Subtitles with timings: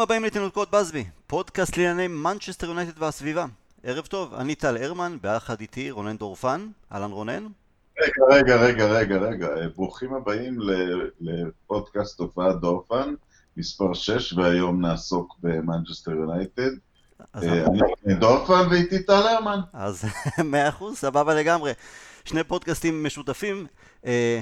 [0.00, 3.46] ברוכים הבאים לתינוקות באזבי, פודקאסט לענייני מנצ'סטר יונייטד והסביבה.
[3.82, 6.68] ערב טוב, אני טל הרמן, ביחד איתי רונן דורפן.
[6.92, 7.46] אהלן רונן.
[7.98, 9.48] רגע, רגע, רגע, רגע, רגע.
[9.76, 10.58] ברוכים הבאים
[11.20, 13.14] לפודקאסט תופעת דורפן,
[13.56, 16.70] מספר 6, והיום נעסוק במנצ'סטר יונייטד.
[17.36, 17.66] אה,
[18.06, 19.60] אני דורפן ואיתי טל הרמן.
[19.72, 20.04] אז
[20.50, 21.72] מאה אחוז, סבבה לגמרי.
[22.24, 23.66] שני פודקאסטים משותפים.
[24.06, 24.40] אה,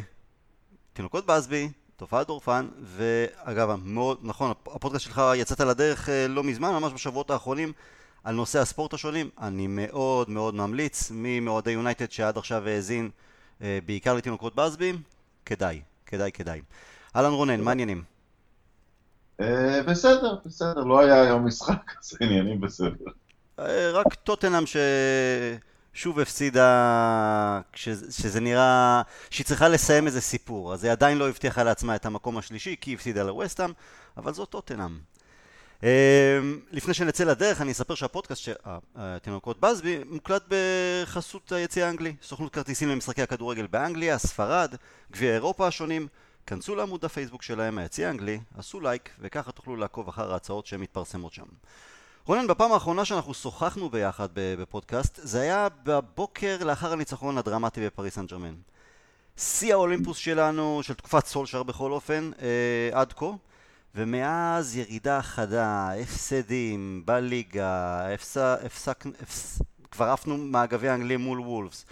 [0.92, 1.68] תינוקות בסבי,
[1.98, 7.72] תופעת דורפן, ואגב, מאוד, נכון, הפודקאסט שלך יצאת לדרך אה, לא מזמן, ממש בשבועות האחרונים,
[8.24, 9.30] על נושא הספורט השונים.
[9.40, 13.10] אני מאוד מאוד ממליץ, מי מאוהדי יונייטד שעד עכשיו האזין
[13.62, 14.92] אה, בעיקר לתינוקות בסבי,
[15.46, 16.60] כדאי, כדאי, כדאי.
[17.16, 18.02] אהלן רונן, מה העניינים?
[19.40, 23.04] אה, בסדר, בסדר, לא היה היום משחק, אז עניינים בסדר.
[23.92, 24.76] רק טוטנאם ש...
[25.98, 30.72] שוב הפסידה שזה נראה שהיא צריכה לסיים איזה סיפור.
[30.72, 33.72] אז היא עדיין לא הבטיחה לעצמה את המקום השלישי כי היא הפסידה לווסטהאם
[34.16, 34.98] אבל זאת טוטנאם.
[35.82, 35.88] אמ,
[36.70, 42.14] לפני שנצא לדרך אני אספר שהפודקאסט שהתינוקות בסבי מוקלט בחסות היציא האנגלי.
[42.22, 44.74] סוכנות כרטיסים למשחקי הכדורגל באנגליה, ספרד,
[45.12, 46.08] גביע אירופה השונים.
[46.46, 51.46] כנסו לעמוד הפייסבוק שלהם היציא האנגלי, עשו לייק וככה תוכלו לעקוב אחר ההצעות שמתפרסמות שם
[52.28, 58.26] רונן, בפעם האחרונה שאנחנו שוחחנו ביחד בפודקאסט, זה היה בבוקר לאחר הניצחון הדרמטי בפריס סן
[58.26, 58.54] ג'רמן.
[59.36, 63.26] שיא האולימפוס שלנו, של תקופת סולשר בכל אופן, אה, עד כה,
[63.94, 68.06] ומאז ירידה חדה, הפסדים בליגה,
[68.64, 71.86] הפסק, הפס, כבר עפנו מהגביע האנגלי מול וולפס,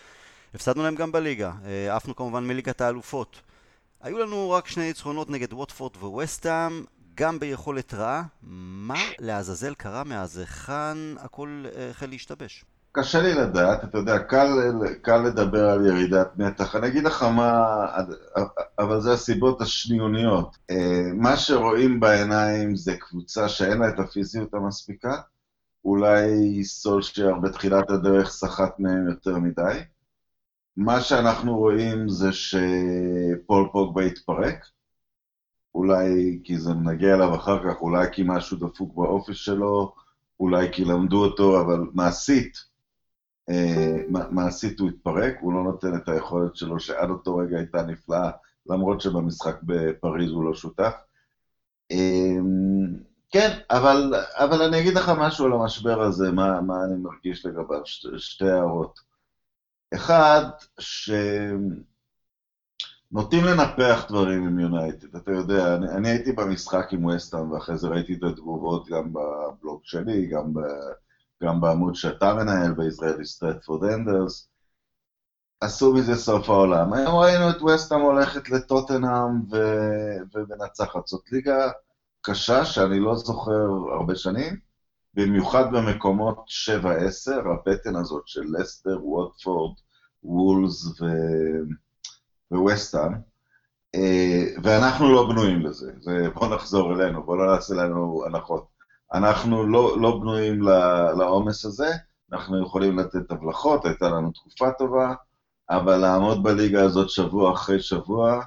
[0.55, 3.41] הפסדנו להם גם בליגה, אה, עפנו כמובן מליגת האלופות.
[4.03, 6.85] היו לנו רק שני ניצחונות נגד ווטפורד וווסטהאם,
[7.17, 10.39] גם ביכולת רעה, מה לעזאזל קרה מאז?
[10.39, 12.65] היכן הכל אה, החל להשתבש?
[12.93, 14.49] קשה לי לדעת, אתה יודע, קל,
[15.03, 16.77] קל לדבר על ירידת מתח.
[16.77, 17.65] אני אגיד לך מה,
[18.79, 20.57] אבל זה הסיבות השניוניות.
[20.71, 25.17] אה, מה שרואים בעיניים זה קבוצה שאין לה את הפיזיות המספיקה.
[25.85, 29.79] אולי סולשייר בתחילת הדרך סחט מהם יותר מדי.
[30.77, 34.67] מה שאנחנו רואים זה שפול פוגבה התפרק.
[35.77, 39.95] אולי כי זה נגיע אליו אחר כך, אולי כי משהו דפוק באופי שלו,
[40.41, 42.65] אולי כי למדו אותו, אבל מעשית,
[43.51, 43.97] אה,
[44.31, 48.31] מעשית הוא התפרק, הוא לא נותן את היכולת שלו שעד אותו רגע הייתה נפלאה,
[48.67, 50.93] למרות שבמשחק בפריז הוא לא שותף.
[51.93, 52.37] אה,
[53.31, 57.81] כן, אבל, אבל אני אגיד לך משהו על המשבר הזה, מה, מה אני מרגיש לגביו,
[58.17, 59.01] שתי, הערות.
[59.95, 60.43] אחד,
[60.79, 61.11] ש...
[63.13, 67.89] נוטים לנפח דברים עם יונייטד, אתה יודע, אני, אני הייתי במשחק עם וסטהאם ואחרי זה
[67.89, 70.61] ראיתי את התגובות גם בבלוג שלי, גם, ב,
[71.43, 74.49] גם בעמוד שאתה מנהל בישראלי סטרטפורד אנדרס,
[75.61, 76.93] עשו מזה סוף העולם.
[76.93, 79.43] היום ראינו את וסטהאם הולכת לטוטנאם.
[80.35, 81.71] ומנצחת, זאת ליגה
[82.21, 84.57] קשה שאני לא זוכר הרבה שנים,
[85.15, 86.85] במיוחד במקומות 7-10,
[87.31, 89.77] הבטן הזאת של לסטר, ווטפורד,
[90.23, 91.05] וולס ו...
[92.51, 93.13] ווסטהאם,
[93.95, 95.93] אה, ואנחנו לא בנויים לזה.
[96.01, 98.67] זה, בואו נחזור אלינו, בואו לא נעשה לנו הנחות.
[99.15, 100.63] אנחנו לא, לא בנויים
[101.19, 101.91] לעומס הזה,
[102.33, 105.15] אנחנו יכולים לתת הבלחות, הייתה לנו תקופה טובה,
[105.71, 108.43] אבל לעמוד בליגה הזאת שבוע אחרי שבוע,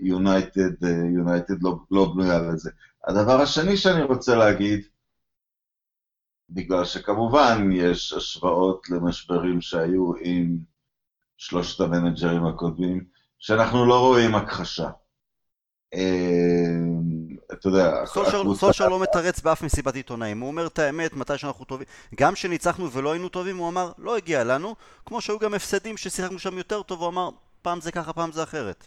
[0.00, 2.70] יונייטד uh, יונייטד uh, לא, לא בנויה לזה.
[3.06, 4.80] הדבר השני שאני רוצה להגיד,
[6.50, 10.58] בגלל שכמובן יש השוואות למשברים שהיו עם
[11.40, 13.04] שלושת המנג'רים הקודמים,
[13.38, 14.88] שאנחנו לא רואים הכחשה.
[15.94, 16.00] אה,
[17.52, 18.06] אתה יודע...
[18.54, 21.86] סולשר לא מתרץ באף מסיבת עיתונאים, הוא אומר את האמת מתי שאנחנו טובים.
[22.14, 24.74] גם כשניצחנו ולא היינו טובים, הוא אמר, לא הגיע לנו,
[25.06, 27.30] כמו שהיו גם הפסדים ששיחקנו שם יותר טוב, הוא אמר,
[27.62, 28.86] פעם זה ככה, פעם זה אחרת.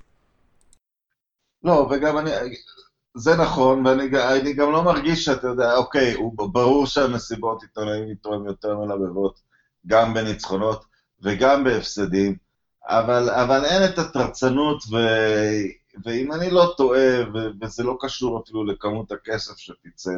[1.63, 2.31] לא, וגם אני...
[3.15, 8.77] זה נכון, ואני גם לא מרגיש שאתה יודע, אוקיי, הוא, ברור שהמסיבות עיתונאים איתו יותר
[8.77, 9.39] מלבבות,
[9.87, 10.85] גם בניצחונות
[11.23, 12.42] וגם בהפסדים,
[12.87, 14.97] אבל, אבל אין את התרצנות, ו,
[16.05, 20.11] ואם אני לא טועה, ו, וזה לא קשור אפילו לכמות הכסף שתצא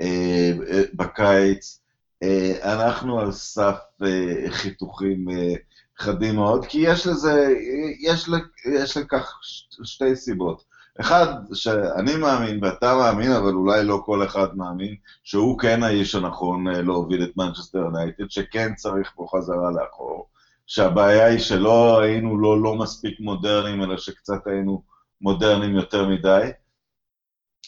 [0.00, 1.80] אה, אה, בקיץ,
[2.22, 5.54] אה, אנחנו על סף אה, חיתוכים אה,
[5.98, 7.54] חדים מאוד, כי יש לזה,
[8.00, 8.28] יש,
[8.74, 9.38] יש לכך
[9.84, 10.72] שתי סיבות.
[11.00, 16.68] אחד, שאני מאמין ואתה מאמין, אבל אולי לא כל אחד מאמין, שהוא כן האיש הנכון
[16.68, 20.26] אה, להוביל את מנצ'סטר יונייטד, שכן צריך פה חזרה לאחור.
[20.66, 24.82] שהבעיה היא שלא היינו לא, לא מספיק מודרניים, אלא שקצת היינו
[25.20, 26.50] מודרניים יותר מדי.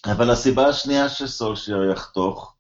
[0.07, 2.55] אבל הסיבה השנייה שסולשייר יחתוך,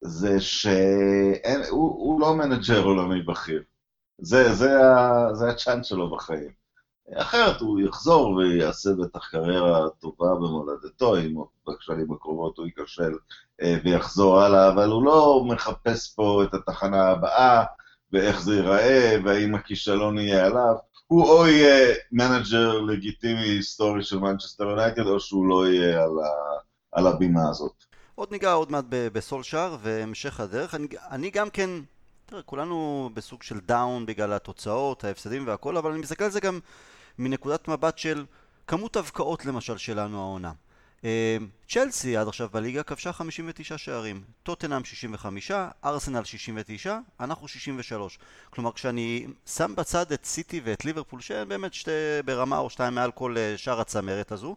[0.00, 3.62] זה שהוא לא מנג'ר עולמי בכיר.
[4.18, 4.70] זה, זה,
[5.32, 6.50] זה הצ'אנס שלו בחיים.
[7.16, 11.34] אחרת הוא יחזור ויעשה בטח קריירה טובה במולדתו, אם
[11.68, 13.12] בשנים הקרובות הוא ייכשל
[13.62, 17.64] אה, ויחזור הלאה, אבל הוא לא מחפש פה את התחנה הבאה,
[18.12, 20.74] ואיך זה ייראה, והאם הכישלון יהיה עליו.
[21.06, 26.58] הוא או יהיה מנג'ר לגיטימי היסטורי של מנצ'סטר יונייטד, או שהוא לא יהיה על, ה,
[26.92, 27.84] על הבימה הזאת.
[28.14, 30.74] עוד ניגע עוד מעט בסולשייר והמשך הדרך.
[30.74, 31.70] אני, אני גם כן,
[32.26, 36.60] תראה, כולנו בסוג של דאון בגלל התוצאות, ההפסדים והכל, אבל אני מסתכל על זה גם
[37.18, 38.24] מנקודת מבט של
[38.66, 40.52] כמות הבקעות למשל שלנו העונה.
[41.04, 41.36] אה,
[41.68, 45.50] צ'לסי עד עכשיו בליגה כבשה 59 שערים, טוטנאם 65,
[45.84, 48.18] ארסנל 69, אנחנו 63.
[48.50, 51.90] כלומר כשאני שם בצד את סיטי ואת ליברפול שהן באמת שתי
[52.24, 54.56] ברמה או שתיים מעל כל אה, שאר הצמרת הזו,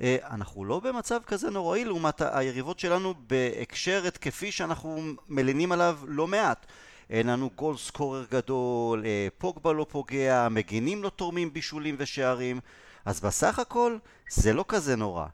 [0.00, 6.26] אה, אנחנו לא במצב כזה נוראי לעומת היריבות שלנו בהקשר התקפי שאנחנו מלינים עליו לא
[6.26, 6.66] מעט.
[7.10, 9.04] אין לנו גול סקורר גדול,
[9.38, 12.60] פוגבה לא פוגע, מגינים לא תורמים בישולים ושערים,
[13.04, 13.96] אז בסך הכל
[14.30, 15.26] זה לא כזה נורא.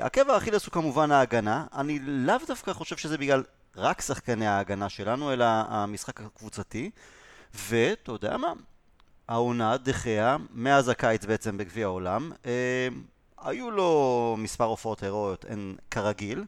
[0.00, 3.42] עקב האכילס הוא כמובן ההגנה, אני לאו דווקא חושב שזה בגלל
[3.76, 6.90] רק שחקני ההגנה שלנו, אלא המשחק הקבוצתי,
[7.54, 8.52] ואתה יודע מה?
[9.28, 12.88] העונה, דחיה, מאז הקיץ בעצם בגביע העולם, אה,
[13.38, 16.44] היו לו מספר הופעות הירואיות, הן כרגיל,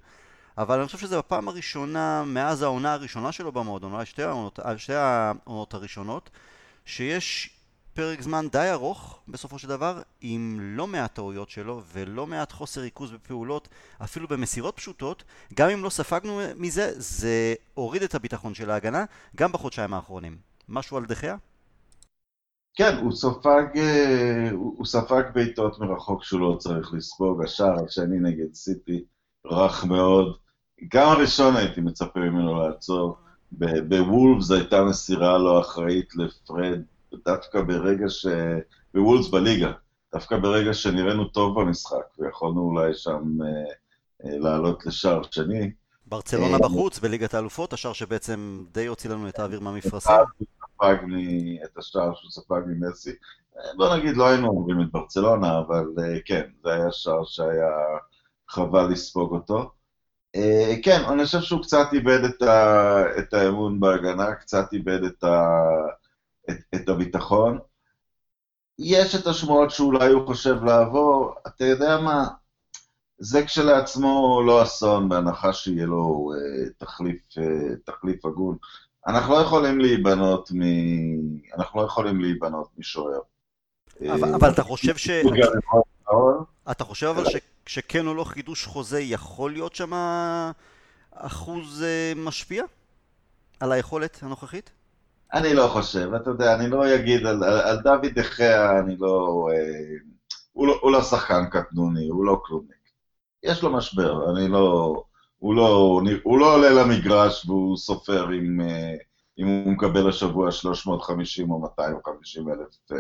[0.58, 4.58] אבל אני חושב שזה בפעם הראשונה, מאז העונה הראשונה שלו במועדון, אולי שתי העונות,
[4.88, 6.30] העונות הראשונות,
[6.84, 7.50] שיש
[7.94, 12.80] פרק זמן די ארוך בסופו של דבר, עם לא מעט טעויות שלו ולא מעט חוסר
[12.80, 13.68] ריכוז בפעולות,
[14.04, 15.24] אפילו במסירות פשוטות,
[15.54, 19.04] גם אם לא ספגנו מזה, זה הוריד את הביטחון של ההגנה,
[19.36, 20.36] גם בחודשיים האחרונים.
[20.68, 21.36] משהו על דחיה?
[22.76, 28.54] כן, הוא ספג, אה, הוא ספג בעיטות מרחוק שהוא לא צריך לספוג, השער השני נגד
[28.54, 29.04] סיטי
[29.46, 30.36] רך מאוד.
[30.88, 33.16] גם הראשון הייתי מצפה ממנו לעצור.
[33.88, 36.80] בוולפס הייתה מסירה לא אחראית לפרד
[37.24, 38.26] דווקא ברגע ש...
[38.94, 39.72] בוולס בליגה,
[40.14, 43.48] דווקא ברגע שנראינו טוב במשחק, ויכולנו אולי שם אה,
[44.24, 45.72] אה, לעלות לשער שני.
[46.06, 50.12] ברצלונה אה, בחוץ, בליגת האלופות, השער שבעצם די הוציא לנו את האוויר מהמפרשים.
[51.64, 53.12] את השער שהוא ספג ממסי.
[53.76, 55.84] בוא נגיד, לא היינו אומרים את ברצלונה, אבל
[56.24, 57.70] כן, זה היה שער שהיה
[58.48, 59.70] חבל לספוג אותו.
[60.82, 65.48] כן, אני חושב שהוא קצת איבד את, ה, את האמון בהגנה, קצת איבד את, ה,
[66.50, 67.58] את, את הביטחון.
[68.78, 72.28] יש את השמועות שאולי הוא חושב לעבור, אתה יודע מה,
[73.18, 77.40] זה כשלעצמו לא אסון, בהנחה שיהיה לו uh, תחליף, uh,
[77.84, 78.56] תחליף הגון.
[79.06, 80.62] אנחנו לא יכולים להיבנות מ...
[81.56, 83.20] אנחנו לא יכולים להיבנות משוער.
[84.00, 85.10] אבל, uh, אבל אתה חושב ש...
[86.70, 87.36] אתה חושב אבל ש...
[87.66, 89.92] שכן או לא חידוש חוזה יכול להיות שם
[91.10, 91.84] אחוז
[92.16, 92.64] משפיע
[93.60, 94.70] על היכולת הנוכחית?
[95.32, 99.46] אני לא חושב, אתה יודע, אני לא אגיד על, על, על דוד דחיה, אני לא...
[99.52, 99.96] אה,
[100.52, 100.78] הוא, לא...
[100.82, 102.84] הוא לא שחקן קטנוני, הוא לא כלומניק.
[103.42, 104.94] יש לו משבר, אני לא...
[105.38, 108.94] הוא לא, הוא לא עולה למגרש והוא סופר אם, אה,
[109.38, 112.98] אם הוא מקבל השבוע 350 או 250 אלף, אה,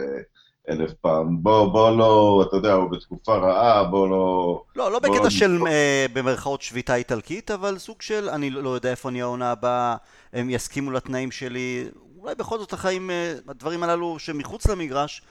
[0.70, 1.42] אלף פעם.
[1.42, 4.62] בוא, בוא לא, אתה יודע, הוא בתקופה רעה, בוא לא...
[4.76, 8.90] לא, לא בקטע לא של אה, במרכאות שביתה איטלקית, אבל סוג של, אני לא יודע
[8.90, 9.96] איפה אני העונה הבאה,
[10.32, 11.84] הם יסכימו לתנאים שלי,
[12.24, 15.22] אולי בכל זאת החיים, אה, הדברים הללו שמחוץ למגרש,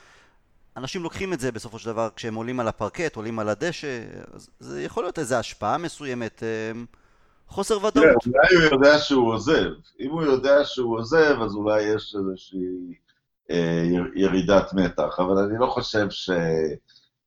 [0.77, 4.03] אנשים לוקחים את זה בסופו של דבר כשהם עולים על הפרקט, עולים על הדשא,
[4.59, 6.81] זה יכול להיות איזו השפעה מסוימת, אה,
[7.47, 8.23] חוסר ודאות.
[8.23, 9.69] כן, אולי הוא יודע שהוא עוזב.
[9.99, 12.93] אם הוא יודע שהוא עוזב, אז אולי יש איזושהי
[13.51, 13.83] אה,
[14.15, 16.29] ירידת מתח, אבל אני לא חושב ש...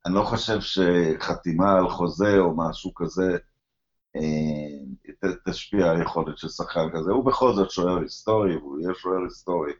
[0.06, 3.36] אני לא חושב שחתימה על חוזה או משהו כזה
[5.48, 7.10] תשפיע על יכולת של שחקן כזה.
[7.10, 9.72] הוא בכל זאת שוער היסטורי, והוא יהיה שוער היסטורי.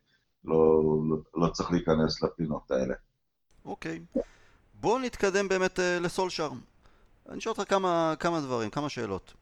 [0.44, 2.94] לא, לא, לא צריך להיכנס לפינות האלה.
[3.64, 4.00] אוקיי.
[4.74, 6.50] בואו נתקדם באמת uh, לסולשאר.
[7.28, 9.34] אני אשאל אותך כמה, כמה דברים, כמה שאלות.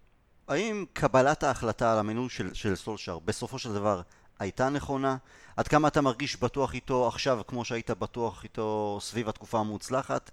[0.49, 4.01] האם קבלת ההחלטה על המינוי של, של סולשאר בסופו של דבר
[4.39, 5.17] הייתה נכונה?
[5.57, 10.31] עד כמה אתה מרגיש בטוח איתו עכשיו כמו שהיית בטוח איתו סביב התקופה המוצלחת?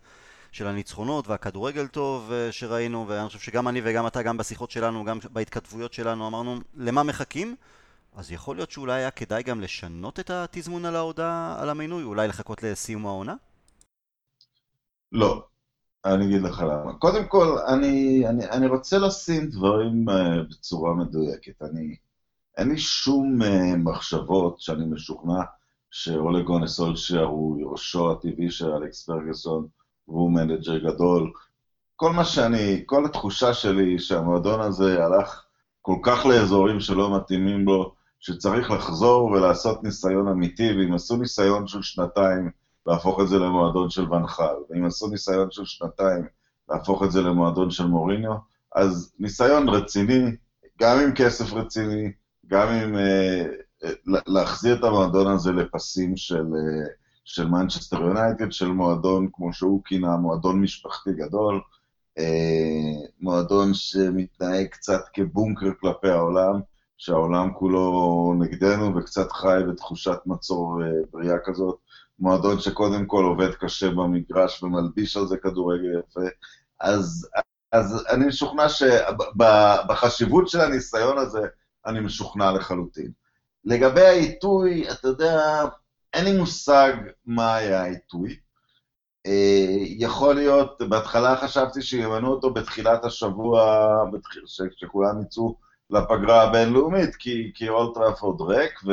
[0.51, 5.05] של הניצחונות והכדורגל טוב אה, שראינו, ואני חושב שגם אני וגם אתה, גם בשיחות שלנו,
[5.05, 7.55] גם בהתכתבויות שלנו, אמרנו למה מחכים?
[8.15, 12.27] אז יכול להיות שאולי היה כדאי גם לשנות את התזמון על ההודעה על המינוי, אולי
[12.27, 13.36] לחכות לסיום העונה?
[15.12, 15.43] לא,
[16.05, 16.93] אני אגיד לך למה.
[16.93, 20.13] קודם כל, אני, אני, אני רוצה לשים דברים uh,
[20.50, 21.62] בצורה מדויקת.
[21.62, 21.96] אני,
[22.58, 23.46] אין לי שום uh,
[23.77, 25.41] מחשבות שאני משוכנע
[25.91, 29.67] שאולה גונאר סולשייר הוא יורשו הטבעי של אלכס פרגוסון,
[30.12, 31.32] והוא מנג'ר גדול.
[31.96, 35.44] כל מה שאני, כל התחושה שלי שהמועדון הזה הלך
[35.82, 41.82] כל כך לאזורים שלא מתאימים לו, שצריך לחזור ולעשות ניסיון אמיתי, ואם עשו ניסיון של
[41.82, 42.50] שנתיים
[42.88, 46.27] להפוך את זה למועדון של ונחל, ואם עשו ניסיון של שנתיים
[46.70, 48.36] להפוך את זה למועדון של מוריניו,
[48.75, 50.36] אז ניסיון רציני,
[50.80, 52.12] גם עם כסף רציני,
[52.48, 53.46] גם עם אה,
[53.84, 56.88] אה, להחזיר את המועדון הזה לפסים של, אה,
[57.33, 61.61] של מנצ'סטר יונייטד, של מועדון, כמו שהוא כינה, מועדון משפחתי גדול,
[62.17, 66.59] אה, מועדון שמתנהג קצת כבונקר כלפי העולם,
[66.97, 71.77] שהעולם כולו נגדנו וקצת חי בתחושת מצור אה, בריאה כזאת.
[72.19, 76.27] מועדון שקודם כל עובד קשה במגרש ומלביש על זה כדורגל יפה.
[76.79, 77.29] אז,
[77.71, 81.41] אז אני משוכנע שבחשיבות של הניסיון הזה,
[81.85, 83.11] אני משוכנע לחלוטין.
[83.65, 85.65] לגבי העיתוי, אתה יודע,
[86.13, 86.94] אין לי מושג
[87.25, 88.36] מה היה העיתוי.
[89.25, 93.88] אה, יכול להיות, בהתחלה חשבתי שימנו אותו בתחילת השבוע,
[94.75, 95.56] שכולם יצאו
[95.89, 98.91] לפגרה הבינלאומית, כי, כי אולטראפורד ריק, ו,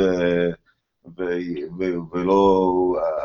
[1.19, 1.23] ו,
[1.79, 2.73] ו, ולא,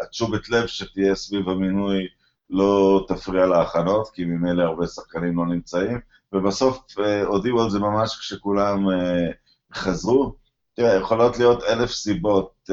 [0.02, 2.08] התשובת לב שתהיה סביב המינוי
[2.50, 6.00] לא תפריע להכנות, כי ממילא הרבה שחקנים לא נמצאים,
[6.34, 9.32] ובסוף אה, הודיעו על זה ממש כשכולם אה,
[9.74, 10.36] חזרו.
[10.74, 12.70] תראה, יכולות להיות אלף סיבות.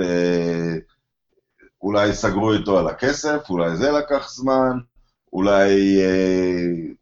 [1.82, 4.78] אולי סגרו איתו על הכסף, אולי זה לקח זמן,
[5.32, 6.92] אולי, אה,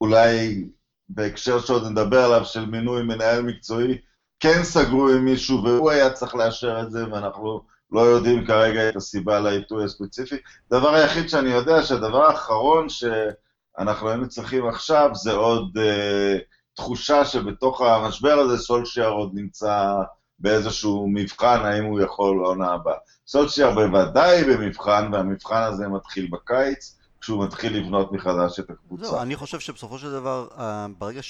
[0.00, 0.64] אולי
[1.08, 3.98] בהקשר שעוד נדבר עליו של מינוי מנהל מקצועי,
[4.40, 8.96] כן סגרו עם מישהו והוא היה צריך לאשר את זה, ואנחנו לא יודעים כרגע את
[8.96, 10.36] הסיבה לעיתוי הספציפי.
[10.70, 16.40] הדבר היחיד שאני יודע, שהדבר האחרון שאנחנו היינו צריכים עכשיו, זה עוד uh,
[16.74, 19.94] תחושה שבתוך המשבר הזה סולשייר עוד נמצא
[20.38, 22.96] באיזשהו מבחן, האם הוא יכול לעונה הבאה.
[23.26, 29.02] סולשייר בוודאי במבחן, והמבחן הזה מתחיל בקיץ, כשהוא מתחיל לבנות מחדש את הקבוצה.
[29.02, 31.20] לא, אני חושב שבסופו של דבר, אה, ברגע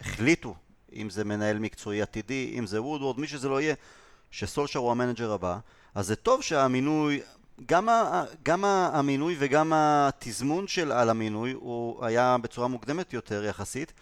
[0.00, 0.54] שהחליטו,
[0.92, 3.74] אם זה מנהל מקצועי עתידי, אם זה וודוורד, מי שזה לא יהיה,
[4.30, 5.58] שסולשייר הוא המנג'ר הבא,
[5.94, 7.20] אז זה טוב שהמינוי,
[7.66, 13.92] גם, ה, גם המינוי וגם התזמון של על המינוי הוא היה בצורה מוקדמת יותר יחסית,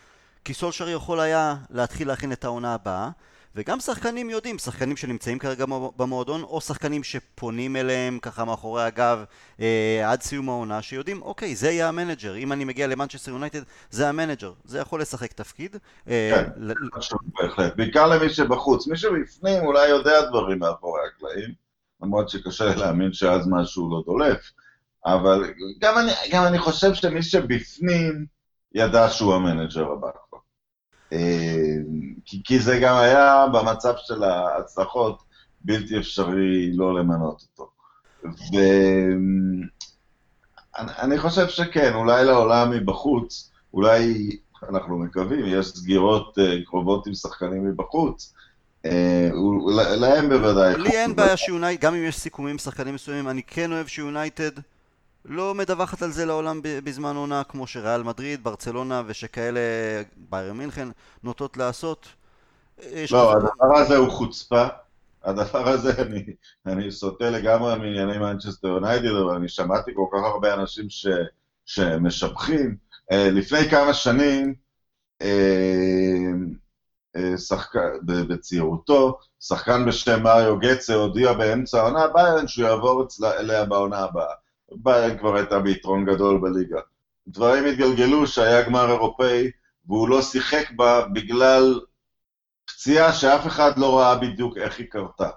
[0.45, 3.11] כי סולשייר יכול היה להתחיל להכין את העונה הבאה
[3.55, 5.65] וגם שחקנים יודעים, שחקנים שנמצאים כרגע
[5.97, 9.25] במועדון, או שחקנים שפונים אליהם ככה מאחורי הגב
[9.61, 12.37] אה, עד סיום העונה, שיודעים, אוקיי, זה יהיה המנג'ר.
[12.37, 14.53] אם אני מגיע למנצ'סטר יונייטד, זה המנג'ר.
[14.65, 15.77] זה יכול לשחק תפקיד.
[16.09, 16.51] אה, כן.
[17.43, 17.77] בהחלט.
[17.77, 18.87] בעיקר למי שבחוץ.
[18.87, 21.55] מי שבפנים אולי יודע דברים מאחורי הקלעים,
[22.03, 24.53] למרות שקשה להאמין שאז משהו לא דולף.
[25.07, 28.27] אבל גם אני, גם אני חושב שמי שבפנים
[28.75, 30.09] ידע שהוא המנג'ר הבא.
[31.13, 31.77] אה,
[32.25, 35.23] כי, כי זה גם היה במצב של ההצלחות
[35.61, 37.71] בלתי אפשרי לא למנות אותו.
[40.83, 44.31] ואני חושב שכן, אולי לעולם מבחוץ, אולי,
[44.69, 48.33] אנחנו מקווים, יש סגירות אה, קרובות עם שחקנים מבחוץ,
[48.87, 49.31] אה,
[49.97, 50.79] להם בוודאי.
[50.79, 54.51] לי אין בעיה שיונייטד, גם אם יש סיכומים עם שחקנים מסוימים, אני כן אוהב שיונייטד
[55.25, 59.61] לא מדווחת על זה לעולם בזמן עונה כמו שריאל מדריד, ברצלונה ושכאלה
[60.17, 60.89] ביירן מינכן
[61.23, 62.07] נוטות לעשות.
[63.11, 64.67] לא, הדבר הזה הוא חוצפה.
[65.25, 66.25] הדבר הזה, אני,
[66.67, 71.07] אני סוטה לגמרי מענייני מנצ'סטר יונייטד, אבל אני שמעתי כל כך הרבה אנשים ש,
[71.67, 72.77] שמשבחים.
[73.13, 74.55] אה, לפני כמה שנים,
[75.23, 76.31] אה,
[77.17, 77.75] אה, שחק...
[78.07, 84.35] בצעירותו, שחקן בשם מריו גצה הודיע באמצע העונה ביירן שהוא יעבור אליה בעונה הבאה.
[84.73, 86.81] ביירן כבר הייתה ביתרון גדול בליגה.
[87.29, 89.51] דברים התגלגלו שהיה גמר אירופאי,
[89.87, 91.81] והוא לא שיחק בה בגלל
[92.67, 95.29] פציעה שאף אחד לא ראה בדיוק איך היא קרתה.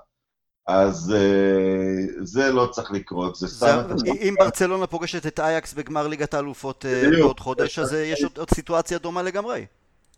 [0.67, 3.79] אז uh, זה לא צריך לקרות, זה סתם...
[4.21, 8.49] אם ברצלונה פוגשת את אייקס בגמר ליגת האלופות uh, בעוד חודש, אז יש עוד, עוד
[8.49, 9.65] סיטואציה דומה לגמרי.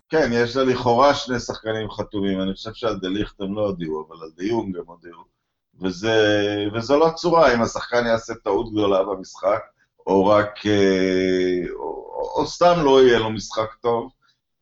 [0.09, 4.05] כן, יש לה לכאורה שני שחקנים חתומים, אני חושב שעל דה ליכט הם לא הודיעו,
[4.07, 5.34] אבל על דה יונג הם הודיעו.
[5.81, 6.17] וזה,
[6.73, 9.59] וזו לא צורה, אם השחקן יעשה טעות גדולה במשחק,
[10.07, 14.11] או רק, אה, או, או סתם לא יהיה לו משחק טוב.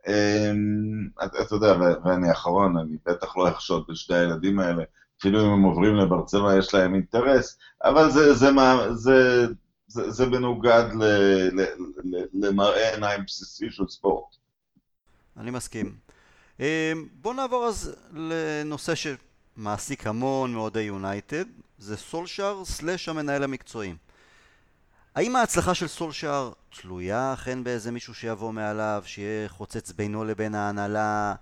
[0.08, 4.84] אמ, אתה את יודע, ואני אחרון, אני בטח לא אחשוד בשני הילדים האלה,
[5.20, 9.48] אפילו אם הם עוברים לברצלונה יש להם אינטרס, אבל זה, זה, זה, זה,
[9.88, 11.04] זה, זה מנוגד ל,
[11.52, 11.62] ל,
[12.04, 14.36] ל, למראה עיניים בסיסי של ספורט.
[15.38, 15.96] אני מסכים.
[16.60, 16.66] אמ,
[17.14, 19.08] בואו נעבור אז לנושא ש...
[19.58, 21.46] מעסיק המון מאוהדי יונייטד,
[21.78, 23.96] זה סולשאר סלאש המנהל המקצועי.
[25.16, 31.34] האם ההצלחה של סולשאר תלויה אכן באיזה מישהו שיבוא מעליו, שיהיה חוצץ בינו לבין ההנהלה,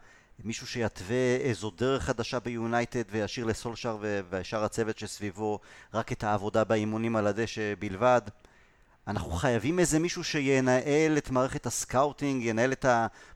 [0.44, 3.98] מישהו שיתווה איזו דרך חדשה ביונייטד וישאיר לסולשאר
[4.30, 5.60] ושאר הצוות שסביבו
[5.94, 8.22] רק את העבודה באימונים על הדשא בלבד?
[9.08, 12.86] אנחנו חייבים איזה מישהו שינהל את מערכת ה scouting, ינהל את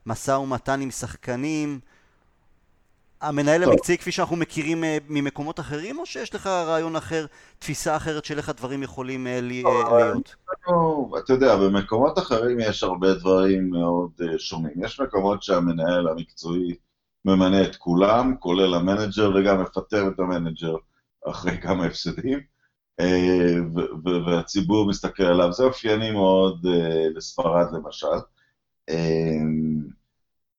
[0.06, 1.80] המשא ומתן עם שחקנים,
[3.20, 7.26] המנהל המקצועי כפי שאנחנו מכירים אה, ממקומות אחרים, או שיש לך רעיון אחר,
[7.58, 10.34] תפיסה אחרת של איך הדברים יכולים אה, לא, להיות?
[11.24, 14.84] אתה יודע, במקומות אחרים יש הרבה דברים מאוד שונים.
[14.84, 16.74] יש מקומות שהמנהל המקצועי
[17.24, 20.76] ממנה את כולם, כולל המנג'ר, וגם מפטר את המנג'ר
[21.30, 22.40] אחרי כמה הפסדים,
[24.26, 25.52] והציבור מסתכל עליו.
[25.52, 26.66] זה אופייני מאוד
[27.14, 28.06] לספרד למשל.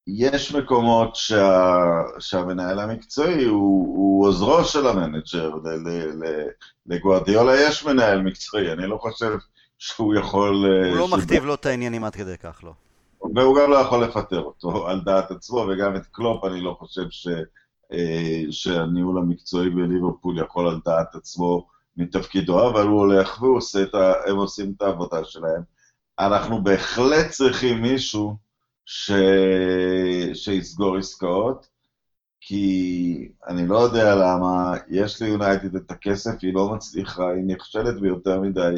[0.07, 1.81] יש מקומות שה,
[2.19, 5.51] שהמנהל המקצועי הוא, הוא עוזרו של המנג'ר,
[6.85, 9.31] לגוארדיולה יש מנהל מקצועי, אני לא חושב
[9.77, 10.65] שהוא יכול...
[10.89, 12.73] הוא לא מכתיב לו את העניינים עד כדי כך, לא.
[13.35, 17.09] והוא גם לא יכול לפטר אותו על דעת עצמו, וגם את קלופ אני לא חושב
[17.09, 17.27] ש,
[17.93, 23.41] אה, שהניהול המקצועי בליברפול יכול על דעת עצמו מתפקידו, אבל הוא הולך
[23.93, 25.61] והם עושים את העבודה שלהם.
[26.19, 28.46] אנחנו בהחלט צריכים מישהו
[28.87, 29.11] ש...
[30.33, 31.67] שיסגור עסקאות,
[32.41, 38.41] כי אני לא יודע למה, יש ליונייטד את הכסף, היא לא מצליחה, היא נכשלת ביותר
[38.41, 38.75] מדי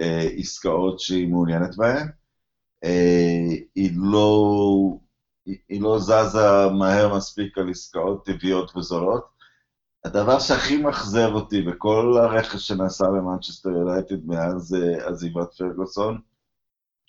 [0.00, 2.08] אה, עסקאות שהיא מעוניינת בהן.
[2.84, 4.38] אה, היא, לא,
[5.46, 9.24] היא, היא לא זזה מהר מספיק על עסקאות טבעיות וזולות.
[10.04, 16.20] הדבר שהכי מאכזב אותי בכל הרכש שנעשה במנצ'סטר יונייטד מאז אה, עזיבת פרגוסון,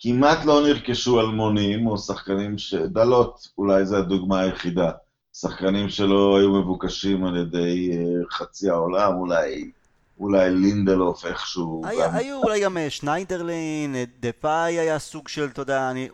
[0.02, 2.74] כמעט לא נרכשו אלמונים או שחקנים ש...
[2.74, 4.92] דלות, אולי זו הדוגמה היחידה.
[5.34, 9.72] שחקנים שלא היו מבוקשים על ידי אה, חצי העולם, אולי,
[10.20, 11.82] אולי לינדלוף איכשהו.
[11.86, 12.16] היה, גם...
[12.16, 16.10] היו אולי גם אה, שניידרלין, אה, דפאי היה סוג של, אתה יודע, אני...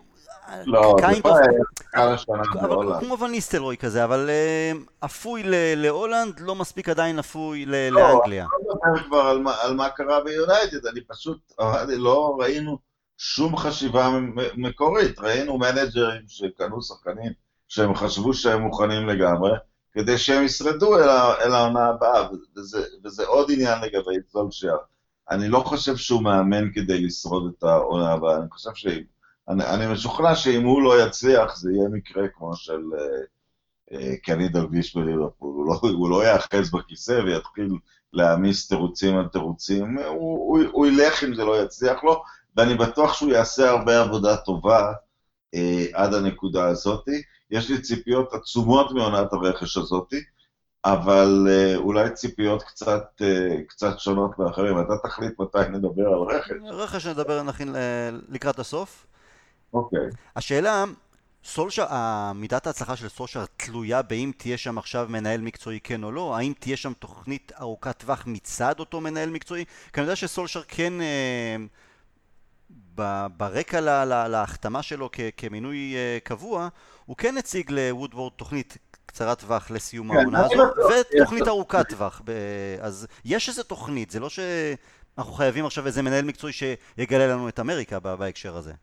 [0.65, 1.62] לא, דפאי היה
[1.92, 3.00] כמה שנה בהולנד.
[3.00, 4.30] כמו ואן ניסטלרוי כזה, אבל
[5.06, 5.44] אפוי
[5.75, 8.46] להולנד, לא מספיק עדיין אפוי לא, לאנגליה.
[8.46, 11.54] לא, אני לא מדבר כבר על מה, על מה קרה ביונייטד, אני פשוט,
[11.88, 12.95] לא ראינו...
[13.17, 14.19] שום חשיבה
[14.55, 15.19] מקורית.
[15.19, 17.31] ראינו מנג'רים שקנו שחקנים
[17.67, 19.51] שהם חשבו שהם מוכנים לגמרי,
[19.91, 24.77] כדי שהם ישרדו אל, העונה הבאה, וזה, וזה עוד עניין לגבי סולשייר.
[25.31, 28.87] אני לא חושב שהוא מאמן כדי לשרוד את העונה הבאה, אני חושב ש...
[29.50, 34.48] אני, אני משוכנע שאם הוא לא יצליח, זה יהיה מקרה כמו של אה, אה, קני
[34.48, 35.53] דלביש בליברפול.
[35.53, 37.70] הוא לא, הוא לא יאחז בכיסא ויתחיל
[38.13, 42.24] להעמיס תירוצים על תירוצים, הוא, הוא, הוא ילך אם זה לא יצליח לו,
[42.57, 44.94] ואני בטוח שהוא יעשה הרבה עבודה טובה
[45.55, 47.05] אה, עד הנקודה הזאת.
[47.51, 50.13] יש לי ציפיות עצומות מעונת הרכש הזאת,
[50.85, 54.79] אבל אה, אולי ציפיות קצת, אה, קצת שונות מאחרים.
[54.79, 56.51] אתה תחליט מתי נדבר על רכש.
[56.65, 59.05] רכש נדבר נכין אה, לקראת הסוף.
[59.74, 60.07] אוקיי.
[60.35, 60.83] השאלה,
[61.44, 61.85] סולשר,
[62.35, 66.37] מידת ההצלחה של סולשר תלויה באם תהיה שם עכשיו מנהל מקצועי כן או לא?
[66.37, 69.65] האם תהיה שם תוכנית ארוכת טווח מצד אותו מנהל מקצועי?
[69.65, 71.01] כי אני יודע שסולשר כן...
[71.01, 71.55] אה,
[73.38, 76.68] ברקע להחתמה שלו כמינוי אה, קבוע,
[77.05, 80.64] הוא כן הציג לוודוורד תוכנית קצרת טווח לסיום כן, העונה הזו,
[81.18, 82.22] ותוכנית ארוכת טווח.
[82.79, 87.60] אז יש איזה תוכנית, זה לא שאנחנו חייבים עכשיו איזה מנהל מקצועי שיגלה לנו את
[87.60, 88.74] אמריקה בהקשר הזה.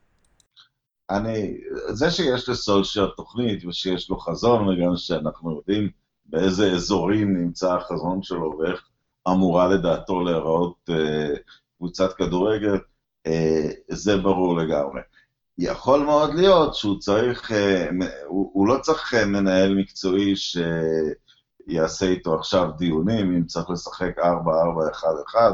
[1.11, 5.91] אני, זה שיש לסולשר תוכנית ושיש לו חזון, וגם שאנחנו יודעים
[6.27, 8.89] באיזה אזורים נמצא החזון שלו ואיך
[9.29, 11.29] אמורה לדעתו להיראות אה,
[11.79, 12.79] קבוצת כדורגל,
[13.89, 15.01] זה ברור לגמרי.
[15.59, 17.89] יכול מאוד להיות שהוא צריך, אה,
[18.27, 24.23] הוא, הוא לא צריך אה, מנהל מקצועי שיעשה איתו עכשיו דיונים אם צריך לשחק 4-4-1-1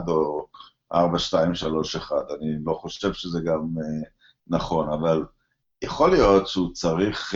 [0.09, 0.47] או
[0.93, 0.97] 4-2-3-1.
[2.41, 3.69] אני לא חושב שזה גם
[4.49, 5.25] נכון, אבל
[5.83, 7.35] יכול להיות שהוא צריך,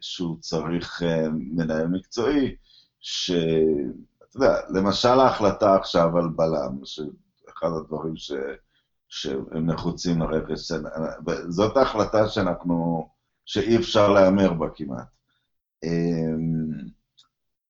[0.00, 2.56] שהוא צריך מנהל מקצועי,
[3.00, 8.32] שאתה יודע, למשל ההחלטה עכשיו על בלם, שאחד הדברים ש...
[9.10, 10.72] שהם נחוצים לרכש.
[11.48, 13.08] זאת ההחלטה שאנחנו,
[13.46, 15.06] שאי אפשר להמר בה כמעט.
[15.84, 16.90] אמ,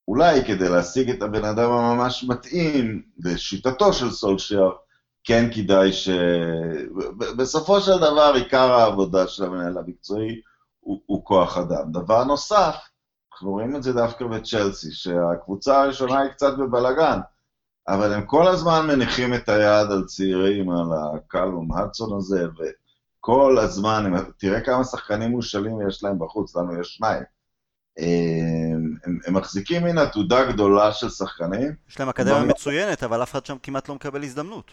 [0.08, 4.70] אולי כדי להשיג את הבן אדם הממש מתאים, לשיטתו של סולשייר,
[5.24, 6.08] כן כדאי ש...
[7.36, 10.40] בסופו של דבר עיקר העבודה של המנהל המקצועי
[10.80, 11.92] הוא, הוא כוח אדם.
[11.92, 12.76] דבר נוסף,
[13.32, 17.18] אנחנו רואים את זה דווקא בצ'לסי, שהקבוצה הראשונה היא קצת בבלגן.
[17.88, 24.06] אבל הם כל הזמן מניחים את היד על צעירים, על הקלום הדסון הזה, וכל הזמן,
[24.06, 27.22] הם, תראה כמה שחקנים מושאלים יש להם בחוץ, לנו יש שניים.
[27.98, 31.72] הם, הם, הם מחזיקים מן עתודה גדולה של שחקנים.
[31.90, 34.70] יש להם אקדמיה מצוינת, אבל אף אחד שם כמעט לא מקבל הזדמנות.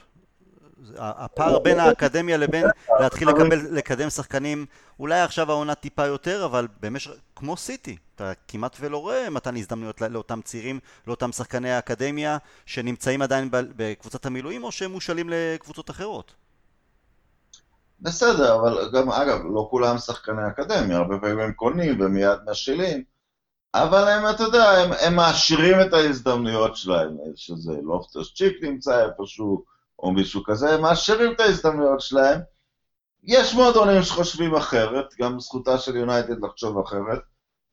[0.98, 2.66] הפער בין האקדמיה לבין
[3.00, 4.66] להתחיל לקבל, לקדם שחקנים,
[5.00, 10.02] אולי עכשיו העונה טיפה יותר, אבל במשך, כמו סיטי, אתה כמעט ולא רואה מתן הזדמנויות
[10.02, 16.34] לאותם צעירים, לאותם שחקני האקדמיה, שנמצאים עדיין בקבוצת המילואים, או שהם מושאלים לקבוצות אחרות.
[18.02, 23.04] בסדר, אבל גם, אגב, לא כולם שחקני אקדמיה, הרבה פעמים הם קונים ומיד משילים,
[23.74, 29.64] אבל הם, אתה יודע, הם, הם מעשירים את ההזדמנויות שלהם, שזה לופטוס צ'יק נמצא איפשהו,
[30.00, 32.40] או מישהו כזה, הם מעשירים את ההזדמנויות שלהם.
[33.24, 37.20] יש מועדונים שחושבים אחרת, גם זכותה של יונייטד לחשוב אחרת.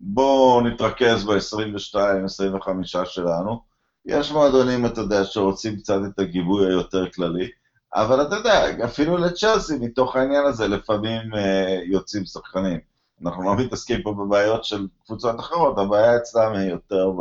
[0.01, 3.61] בואו נתרכז ב-22-25 שלנו.
[4.07, 7.49] יש מועדונים, אתה יודע, שרוצים קצת את הגיבוי היותר כללי,
[7.95, 12.81] אבל אתה יודע, אפילו לצ'לסי, מתוך העניין הזה, לפעמים אה, יוצאים שחקנים.
[13.23, 17.13] אנחנו לא מתעסקים פה בבעיות של קבוצות אחרות, הבעיה אצלם היא יותר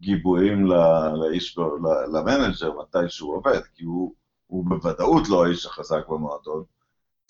[0.00, 0.66] בגיבויים
[1.14, 1.58] לאיש,
[2.12, 4.14] למנג'ר, מתי שהוא עובד, כי הוא,
[4.46, 6.62] הוא בוודאות לא האיש החזק במועדון.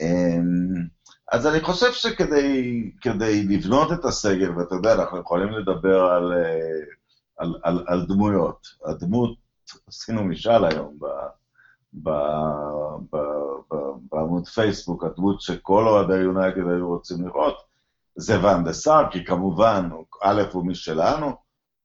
[0.01, 1.00] אמ,
[1.31, 6.81] אז אני חושב שכדי לבנות את הסגל, ואתה יודע, אנחנו יכולים לדבר על, אה,
[7.37, 8.67] על, על, על דמויות.
[8.85, 9.37] הדמות,
[9.87, 11.07] עשינו משאל היום ב,
[11.93, 12.11] ב,
[13.13, 13.17] ב,
[13.73, 13.77] ב,
[14.13, 17.57] בעמוד פייסבוק, הדמות שכל אוהדי יונייטד היו רוצים לראות,
[18.17, 19.91] זה ואן דה סאר, כי כמובן,
[20.23, 21.33] א' הוא משלנו,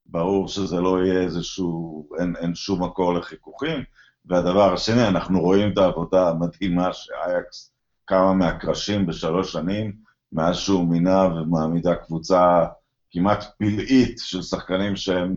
[0.05, 3.83] ברור שזה לא יהיה איזשהו, אין, אין שום מקור לחיכוכים,
[4.25, 7.74] והדבר השני, אנחנו רואים את העבודה המדהימה שאייקס
[8.07, 9.93] כמה מהקרשים בשלוש שנים,
[10.31, 12.65] מאז שהוא מינה ומעמידה קבוצה
[13.11, 15.35] כמעט פלאית של שחקנים שהם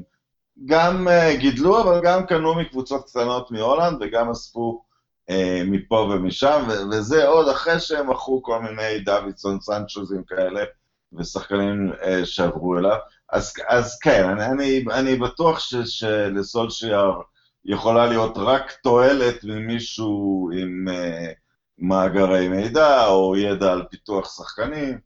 [0.65, 4.85] גם uh, גידלו, אבל גם קנו מקבוצות קטנות מהולנד וגם אספו
[5.31, 5.35] uh,
[5.67, 10.65] מפה ומשם, ו- וזה עוד אחרי שהם מכרו כל מיני דוידסון סנצ'וזים כאלה
[11.13, 12.97] ושחקנים uh, שעברו אליו.
[13.33, 17.21] אז, אז כן, אני, אני, אני בטוח שלסולשיאר
[17.65, 20.89] יכולה להיות רק תועלת ממישהו עם...
[20.89, 21.48] Uh,
[21.79, 24.99] מאגרי מידע או ידע על פיתוח שחקנים,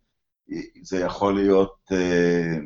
[0.83, 1.75] זה יכול להיות...
[1.93, 2.57] אה,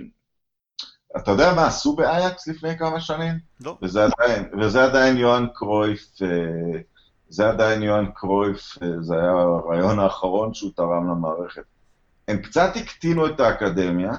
[1.16, 3.35] אתה יודע מה עשו באייקס לפני כמה שנים?
[3.61, 3.79] לא.
[3.83, 6.81] וזה עדיין, וזה עדיין יוהאן קרויף, אה,
[7.29, 11.62] זה עדיין יוהאן קרויף, אה, זה היה הרעיון האחרון שהוא תרם למערכת.
[12.29, 14.12] הם קצת הקטינו את האקדמיה,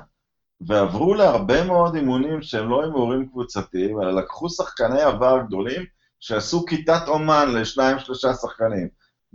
[0.62, 5.86] ועברו להרבה מאוד אימונים שהם לא הימורים קבוצתיים, אלא לקחו שחקני עבר גדולים
[6.20, 8.88] שעשו כיתת אומן לשניים שלושה שחקנים.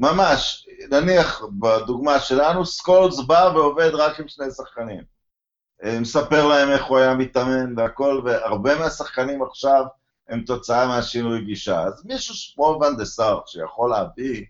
[0.02, 5.02] ממש, נניח בדוגמה שלנו, סקולס בא ועובד רק עם שני שחקנים.
[5.84, 9.84] אה, מספר להם איך הוא היה מתאמן והכל, והרבה מהשחקנים עכשיו
[10.28, 11.80] הם תוצאה מהשינוי גישה.
[11.82, 12.92] אז מישהו כמו ואן
[13.46, 14.44] שיכול להביא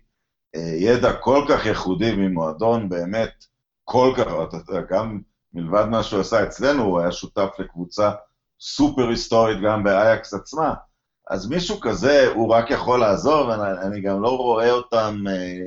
[0.55, 3.45] אה, ידע כל כך ייחודי ממועדון, באמת,
[3.83, 5.21] כל כך, אתה יודע, גם
[5.53, 8.11] מלבד מה שהוא עשה אצלנו, הוא היה שותף לקבוצה
[8.59, 10.73] סופר היסטורית גם באייקס עצמה.
[11.33, 15.57] אז מישהו כזה, הוא רק יכול לעזור, ואני גם לא רואה אותם אה,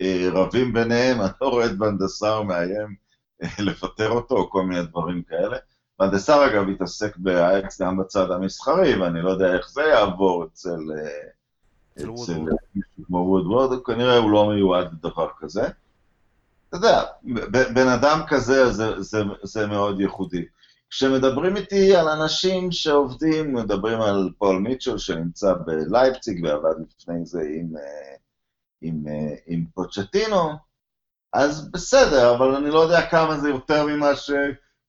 [0.00, 2.94] אה, רבים ביניהם, אני לא רואה את בנדסר מאיים
[3.42, 5.56] אה, לפטר אותו, או כל מיני דברים כאלה.
[5.98, 10.78] בנדסר, אגב, התעסק באייקס גם בצד המסחרי, ואני לא יודע איך זה יעבור אצל...
[10.96, 11.28] אה,
[11.98, 12.10] אצל
[12.74, 15.68] מישהו כמו וודוורד, כנראה הוא לא מיועד לדבר כזה.
[16.68, 17.02] אתה יודע,
[17.50, 20.44] בן אדם כזה זה, זה, זה מאוד ייחודי.
[20.90, 27.76] כשמדברים איתי על אנשים שעובדים, מדברים על פול מיטשל שנמצא בלייפציג ועבד לפני זה עם,
[27.76, 28.16] אה,
[28.80, 30.52] עם, אה, עם פוצ'טינו,
[31.32, 34.30] אז בסדר, אבל אני לא יודע כמה זה יותר ממה ש...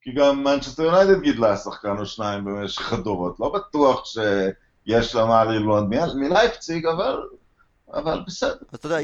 [0.01, 3.39] כי גם מנצ'סטר יונייטד גידלה שחקן או שניים במשך הדורות.
[3.39, 7.17] לא בטוח שיש לה מה ללמוד מלייפציג, אבל
[7.93, 8.55] אבל בסדר.
[8.75, 8.97] אתה יודע,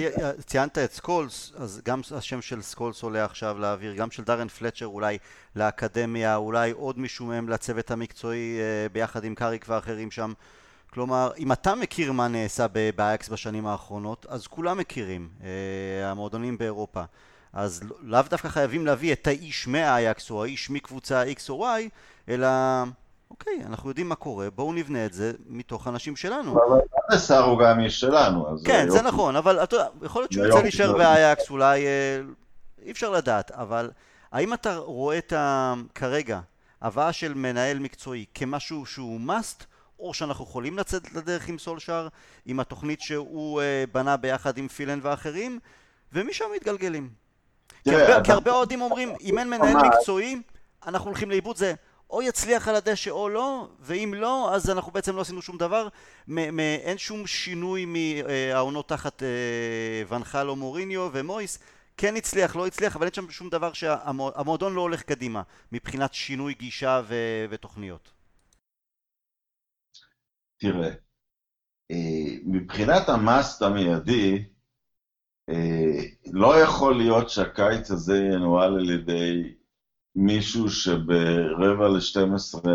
[0.46, 4.88] ציינת את סקולס, אז גם השם של סקולס עולה עכשיו לאוויר, גם של דארן פלצ'ר
[4.88, 5.18] אולי
[5.56, 10.34] לאקדמיה, אולי עוד מישהו מהם לצוות המקצועי אה, ביחד עם קאריק ואחרים שם.
[10.94, 17.04] כלומר, אם אתה מכיר מה נעשה באייקס בשנים האחרונות, אז כולם מכירים, אה, המועדונים באירופה.
[17.54, 21.90] אז לא, לאו דווקא חייבים להביא את האיש מהאייקס או האיש מקבוצה X או Y,
[22.30, 22.48] אלא
[23.32, 26.52] אוקיי, אנחנו יודעים מה קורה, בואו נבנה את זה מתוך אנשים שלנו.
[26.52, 28.64] אבל השר הוא גם איש שלנו, אז...
[28.64, 32.22] כן, זה נכון, אבל אתה יודע, יכול להיות שהוא ירצה להישאר באייקס, אולי אה,
[32.82, 33.92] אי אפשר לדעת, אבל
[34.32, 35.74] האם אתה רואה את ה...
[35.96, 36.40] כרגע
[36.82, 39.64] הבאה של מנהל מקצועי כמשהו שהוא must,
[40.00, 42.08] או שאנחנו יכולים לצאת לדרך עם סולשאר,
[42.46, 45.60] עם התוכנית שהוא אה, בנה ביחד עם פילן ואחרים,
[46.14, 47.10] ומשם מתגלגלים.
[47.84, 50.42] כי הרבה אוהדים אומרים, אם אין מנהל מקצועי,
[50.88, 51.74] אנחנו הולכים לאיבוד זה.
[52.10, 55.88] או יצליח על הדשא או לא, ואם לא, אז אנחנו בעצם לא עשינו שום דבר.
[56.84, 61.60] אין שום שינוי מהעונות תחת אה, ונחל או מוריניו ומויס.
[61.98, 65.42] כן הצליח, לא הצליח, אבל אין שם שום דבר שהמועדון לא הולך קדימה
[65.72, 68.12] מבחינת שינוי גישה ו- ותוכניות.
[70.58, 70.90] תראה,
[71.92, 74.46] אה, מבחינת המאסט המיידי,
[75.50, 79.56] אה, לא יכול להיות שהקיץ הזה ינוהל על ידי
[80.16, 82.68] מישהו שברבע ל-12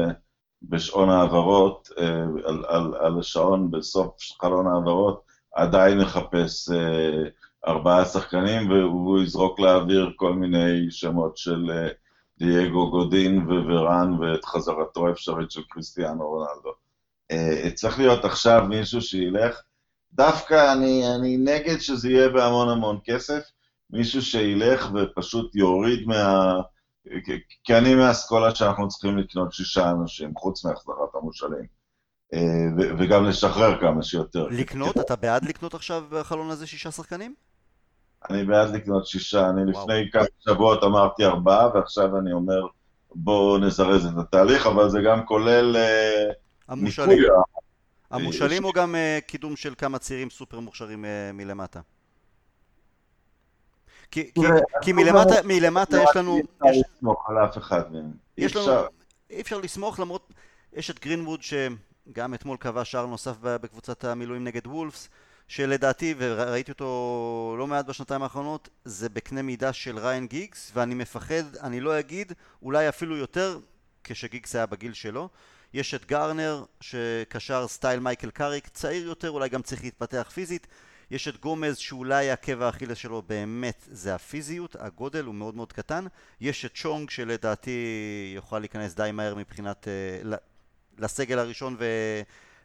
[0.63, 5.23] בשעון העברות, אה, על, על, על השעון בסוף חלון העברות,
[5.55, 7.29] עדיין מחפש אה,
[7.67, 11.89] ארבעה שחקנים והוא יזרוק לאוויר כל מיני שמות של, אה,
[12.39, 16.71] דייגו גודין וורן ואת חזרתו האפשרית של קריסטיאנו רונלדו.
[17.75, 19.61] צריך להיות עכשיו מישהו שילך,
[20.13, 23.43] דווקא אני, אני נגד שזה יהיה בהמון המון כסף,
[23.91, 26.55] מישהו שילך ופשוט יוריד מה...
[27.65, 31.81] כי אני מהאסכולה שאנחנו צריכים לקנות שישה אנשים, חוץ מהחזרת המושאלים.
[32.35, 32.41] אה,
[32.99, 34.49] וגם לשחרר כמה שיותר.
[34.51, 34.99] לקנות?
[34.99, 37.35] אתה בעד לקנות עכשיו בחלון הזה שישה שחקנים?
[38.31, 39.51] אני בעד לקנות שישה.
[39.51, 42.67] אני לפני כמה שבועות אמרתי ארבעה, ועכשיו אני אומר,
[43.15, 46.33] בואו נזרז את התהליך, אבל זה גם כולל אה,
[46.69, 47.23] המושאלים.
[48.11, 51.81] המושאלים או גם uh, קידום של כמה צעירים סופר מוכשרים מלמטה?
[54.11, 54.41] כי, כי,
[54.83, 56.37] כי מלמטה, מלמטה יש לנו...
[56.37, 58.11] אי אפשר לסמוך על אף אחד מהם.
[58.39, 58.87] אי אפשר.
[59.31, 60.33] אי אפשר לסמוך למרות...
[60.73, 65.09] יש את גרינווד שגם אתמול קבע שער נוסף בקבוצת המילואים נגד וולפס
[65.49, 71.57] שלדעתי, וראיתי אותו לא מעט בשנתיים האחרונות, זה בקנה מידה של ריין גיגס ואני מפחד,
[71.63, 73.59] אני לא אגיד, אולי אפילו יותר
[74.05, 75.29] כשגיגס היה בגיל שלו
[75.75, 80.67] יש את גארנר שקשר סטייל מייקל קאריק, צעיר יותר, אולי גם צריך להתפתח פיזית.
[81.11, 86.07] יש את גומז שאולי עקב האכילס שלו באמת זה הפיזיות, הגודל הוא מאוד מאוד קטן.
[86.41, 87.71] יש את צ'ונג שלדעתי
[88.35, 89.89] יוכל להיכנס די מהר מבחינת
[90.25, 90.27] אה,
[90.99, 91.77] לסגל הראשון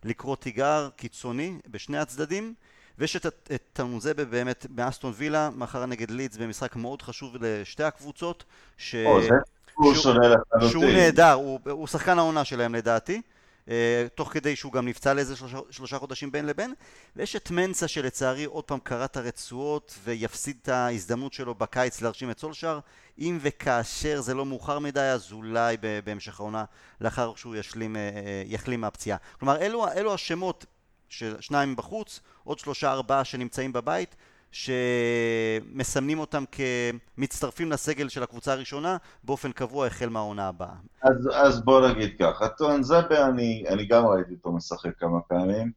[0.04, 2.54] ולקרוא תיגר כקיצוני בשני הצדדים.
[2.98, 8.44] ויש את, את טואנזבה באמת מאסטון וילה, מחר נגד לידס במשחק מאוד חשוב לשתי הקבוצות.
[8.78, 8.96] ש...
[8.96, 9.30] או, זה
[9.76, 10.70] הוא שונה לחלוטין.
[10.70, 13.22] שהוא נהדר, הוא, הוא שחקן העונה שלהם לדעתי.
[13.66, 13.70] Uh,
[14.16, 16.74] תוך כדי שהוא גם נפצע לאיזה שלושה, שלושה חודשים בין לבין
[17.16, 22.32] ויש את מנסה שלצערי עוד פעם קרע את הרצועות ויפסיד את ההזדמנות שלו בקיץ להרשים
[22.32, 22.80] את סולשאר.
[23.20, 26.66] אם וכאשר זה לא מאוחר מדי אז אולי בהמשך העונה
[27.02, 28.00] לאחר שהוא ישלים, uh,
[28.46, 29.18] יחלים מהפציעה.
[29.40, 30.66] כלומר אלו, אלו השמות
[31.10, 34.16] של שניים בחוץ עוד שלושה ארבעה שנמצאים בבית
[34.56, 40.76] שמסמנים אותם כמצטרפים לסגל של הקבוצה הראשונה באופן קבוע החל מהעונה הבאה.
[41.02, 45.72] אז, אז בוא נגיד ככה, טון זבה אני, אני גם ראיתי אותו משחק כמה פעמים.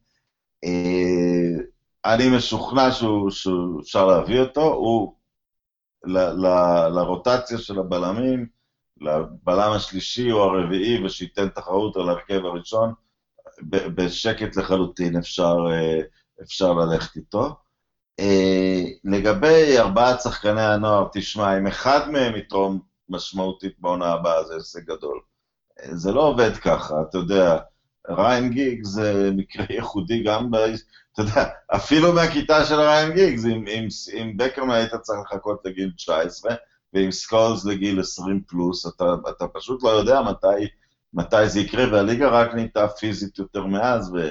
[0.63, 1.63] אה,
[2.05, 5.15] אני משוכנע שאפשר להביא אותו, הוא
[6.05, 6.47] ל, ל,
[6.89, 8.47] לרוטציה של הבלמים,
[9.01, 12.93] לבלם השלישי או הרביעי ושייתן תחרות על ההרכב הראשון,
[13.69, 15.99] בשקט לחלוטין אפשר, אה,
[16.43, 17.55] אפשר ללכת איתו.
[18.19, 22.79] אה, לגבי ארבעת שחקני הנוער, תשמע, אם אחד מהם יתרום
[23.09, 25.19] משמעותית בעונה הבאה, זה הישג גדול.
[25.79, 27.57] אה, זה לא עובד ככה, אתה יודע,
[28.09, 30.55] ריין גיג זה מקרה ייחודי גם ב...
[31.13, 35.91] אתה יודע, אפילו מהכיתה של ריין גיגס, אם, אם, עם בקהאם היית צריך לחכות לגיל
[35.97, 36.55] 19,
[36.93, 40.67] ועם סקולס לגיל 20 פלוס, אתה, אתה פשוט לא יודע מתי,
[41.13, 44.29] מתי זה יקרה, והליגה רק נהייתה פיזית יותר מאז, ו...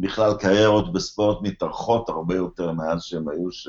[0.00, 3.68] בכלל קריירות בספורט מתארכות הרבה יותר מאז שהם היו, ש...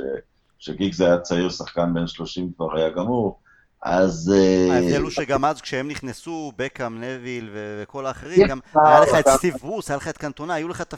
[0.59, 3.39] שגיגס היה צעיר, שחקן בן 30 כבר היה גמור,
[3.85, 4.33] אז...
[4.35, 9.27] אה, ההבדל הוא שגם אז כשהם נכנסו, בקאם, נביל וכל האחרים, גם היה לך את
[9.27, 10.93] סטיב רוס, היה לך את קנטונה, היו לך את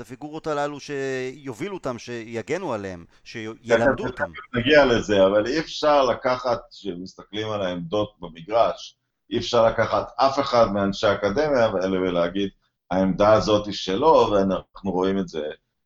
[0.00, 4.30] הפיגורות הללו שיובילו אותם, שיגנו עליהם, שילמדו אותם.
[4.54, 8.96] נגיע לזה, אבל אי אפשר לקחת, כשמסתכלים על העמדות במגרש,
[9.30, 12.48] אי אפשר לקחת אף אחד מאנשי האקדמיה האלה ולהגיד,
[12.92, 15.42] העמדה הזאת היא שלו, ואנחנו רואים את זה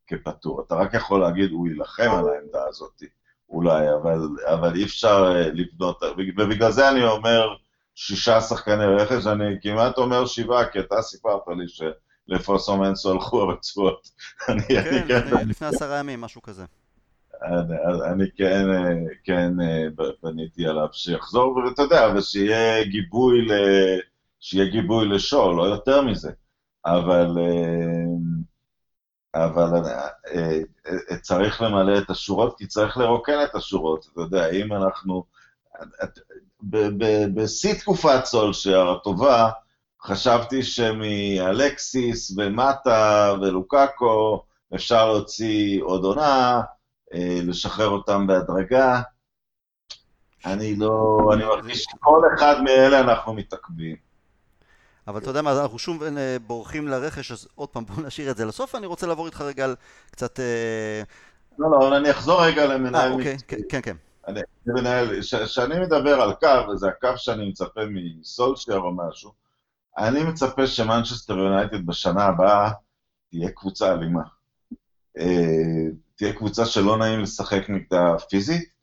[0.06, 0.62] כפתור.
[0.66, 3.02] אתה רק יכול להגיד, הוא יילחם על העמדה הזאת,
[3.48, 7.48] אולי, אבל, אבל אי אפשר אה, לבנות, ובגלל זה אני אומר
[7.94, 11.88] שישה שחקני רכש, אני כמעט אומר שבעה, כי אתה סיפרת לי
[12.28, 14.08] שלפוסו מנסו הלכו הרצועות.
[14.68, 16.64] כן, כן, לפני עשרה ימים, משהו כזה.
[17.42, 17.74] אני,
[18.12, 19.86] אני כן, אה, כן אה,
[20.22, 23.52] בניתי עליו שיחזור, ואתה יודע, ושיהיה גיבוי, ל,
[24.40, 26.30] שיהיה גיבוי לשואו, לא יותר מזה.
[26.86, 27.36] אבל,
[29.34, 30.08] אה, אבל אה,
[31.10, 34.06] אה, צריך למלא את השורות, כי צריך לרוקן את השורות.
[34.12, 35.24] אתה יודע, אם אנחנו...
[37.34, 39.50] בשיא תקופת סולשייר הטובה,
[40.02, 44.44] חשבתי שמאלקסיס ומטה ולוקאקו
[44.74, 46.60] אפשר להוציא עוד עונה,
[47.42, 49.00] לשחרר אותם בהדרגה.
[50.46, 51.18] אני לא...
[51.34, 54.05] אני מרגיש שכל אחד מאלה אנחנו מתעכבים.
[55.08, 58.36] אבל אתה יודע מה, אנחנו שוב אה, בורחים לרכש, אז עוד פעם בואו נשאיר את
[58.36, 59.74] זה לסוף, אני רוצה לעבור איתך רגע על
[60.10, 60.40] קצת...
[60.40, 61.02] אה,
[61.58, 63.10] לא, לא, אני אחזור רגע למנהל...
[63.10, 63.80] אה, אוקיי, כן, כן.
[63.82, 63.96] כן.
[65.20, 69.32] כשאני מדבר על קו, וזה הקו שאני מצפה מסולשייר או משהו,
[69.98, 72.70] אני מצפה שמנצ'סטר יונייטד בשנה הבאה
[73.30, 74.22] תהיה קבוצה אלימה.
[76.16, 78.75] תהיה קבוצה שלא נעים לשחק נגדה פיזית, אה,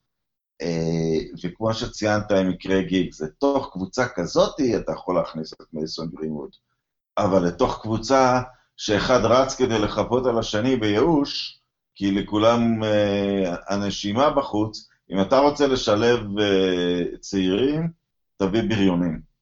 [1.43, 6.49] וכמו שציינת עם מקרה גיגס, לתוך קבוצה כזאת אתה יכול להכניס את מייסון גרינווד,
[7.17, 8.41] אבל לתוך קבוצה
[8.77, 11.59] שאחד רץ כדי לחפות על השני בייאוש,
[11.95, 12.85] כי לכולם uh,
[13.67, 17.89] הנשימה בחוץ, אם אתה רוצה לשלב uh, צעירים,
[18.37, 19.33] תביא בריונים.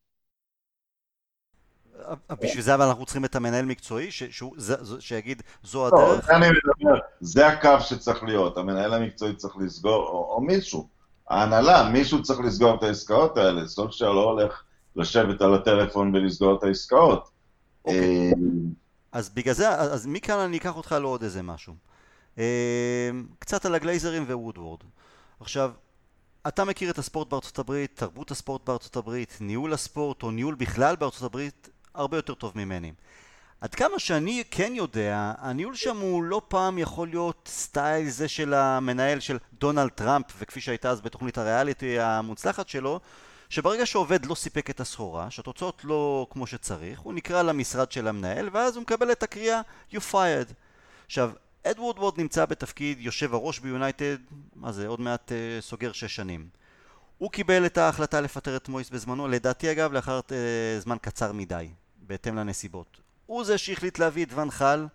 [2.42, 6.26] בשביל זה אבל אנחנו צריכים את המנהל מקצועי, ש, שהוא, זה, שיגיד זו לא, הדרך?
[6.26, 10.90] זה אני מדבר, זה הקו שצריך להיות, המנהל המקצועי צריך לסגור, או, או מישהו,
[11.32, 14.64] ההנהלה, מישהו צריך לסגור את העסקאות האלה, סולשר לא הולך
[14.96, 17.30] לשבת על הטלפון ולסגור את העסקאות.
[17.86, 18.32] אוקיי.
[19.12, 21.74] אז בגלל זה, אז מכאן אני אקח אותך לעוד איזה משהו.
[23.40, 24.80] קצת על הגלייזרים ווודוורד.
[25.40, 25.72] עכשיו,
[26.48, 30.96] אתה מכיר את הספורט בארצות הברית, תרבות הספורט בארצות הברית, ניהול הספורט או ניהול בכלל
[30.96, 32.92] בארצות הברית הרבה יותר טוב ממני.
[33.62, 38.54] עד כמה שאני כן יודע, הניהול שם הוא לא פעם יכול להיות סטייל זה של
[38.54, 43.00] המנהל של דונלד טראמפ, וכפי שהייתה אז בתוכנית הריאליטי המוצלחת שלו,
[43.50, 48.50] שברגע שעובד לא סיפק את הסחורה, שהתוצאות לא כמו שצריך, הוא נקרא למשרד של המנהל,
[48.52, 49.62] ואז הוא מקבל את הקריאה
[49.94, 50.54] You fired.
[51.06, 51.32] עכשיו,
[51.64, 54.18] אד וודוורד נמצא בתפקיד יושב הראש ביונייטד,
[54.56, 56.48] מה זה, עוד מעט אה, סוגר שש שנים.
[57.18, 60.32] הוא קיבל את ההחלטה לפטר את מויס בזמנו, לדעתי אגב, לאחר אה,
[60.80, 63.01] זמן קצר מדי, בהתאם לנסיבות.
[63.32, 64.88] הוא זה שהחליט להביא את ונחל,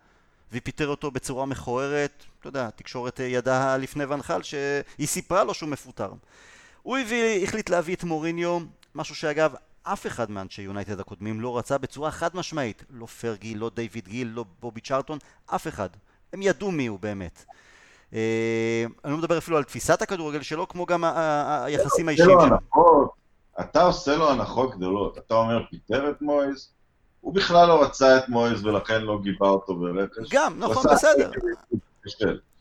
[0.53, 6.13] ופיטר אותו בצורה מכוערת, אתה יודע, התקשורת ידעה לפני ונחל שהיא סיפרה לו שהוא מפוטר.
[6.83, 8.59] הוא הביא, החליט להביא את מוריניו,
[8.95, 12.85] משהו שאגב אף אחד מאנשי יונייטד הקודמים לא רצה בצורה חד משמעית.
[12.91, 15.89] לא פרגי, לא דיוויד גיל, לא בובי צ'רלטון, אף אחד.
[16.33, 17.45] הם ידעו מי הוא באמת.
[18.15, 21.05] אה, אני לא מדבר אפילו על תפיסת הכדורגל שלו, כמו גם
[21.65, 22.57] היחסים האישיים שלו.
[23.61, 25.19] אתה עושה לו הנחות גדולות.
[25.19, 26.76] אתה אומר, פיטר את מויס,
[27.27, 30.31] הוא בכלל לא רצה את מויס ולכן לא גיבה אותו ברכש.
[30.31, 31.31] גם, נכון, בסדר.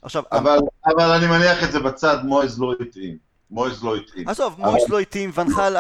[0.02, 3.18] עכשיו, אבל, אבל אני מניח את זה בצד, מויס לא התאים.
[3.52, 4.30] מויס לא התאים.
[4.30, 5.76] עזוב, מויס לא התאים, ואן חאל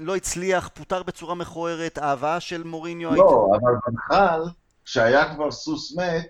[0.00, 3.14] לא הצליח, פוטר בצורה מכוערת, ההבאה של מוריניו...
[3.14, 4.42] לא, אבל ואן חאל,
[4.84, 6.26] כשהיה כבר סוס מת,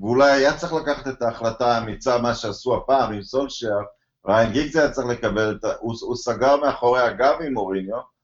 [0.00, 3.82] ואולי היה צריך לקחת את ההחלטה האמיצה, מה שעשו הפעם עם סולשייר,
[4.26, 5.72] ריין גיגס היה צריך לקבל את ה...
[5.80, 8.15] הוא, הוא סגר מאחורי הגב עם מוריניו,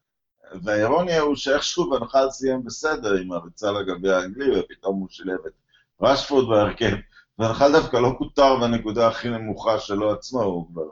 [0.62, 5.52] והאירוניה הוא שאיכשהו ונחל סיים בסדר עם הריצה לגבי האנגלי, ופתאום הוא שילב את
[6.00, 6.96] רשפורד בהרכב.
[7.38, 10.82] ונחל דווקא לא פוטר בנקודה הכי נמוכה שלו עצמו, הוא כבר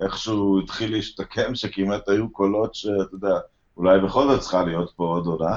[0.00, 3.38] איכשהו התחיל להשתקם, שכמעט היו קולות שאתה יודע,
[3.76, 5.56] אולי בכל זאת צריכה להיות פה עוד עונה.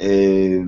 [0.00, 0.58] אה,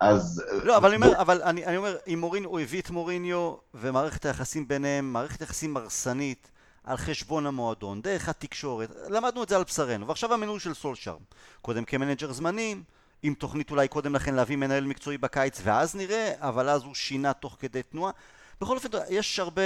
[0.00, 0.44] אז...
[0.64, 4.24] לא, אבל אני אומר, אבל אני, אני אומר, אם מוריניו, הוא הביא את מוריניו ומערכת
[4.24, 6.50] היחסים ביניהם, מערכת יחסים הרסנית
[6.88, 11.16] על חשבון המועדון, דרך התקשורת, למדנו את זה על בשרנו, ועכשיו המינוי של סולשר,
[11.62, 12.76] קודם כמנג'ר זמני,
[13.22, 17.32] עם תוכנית אולי קודם לכן להביא מנהל מקצועי בקיץ ואז נראה, אבל אז הוא שינה
[17.32, 18.12] תוך כדי תנועה.
[18.60, 19.62] בכל אופן, יש הרבה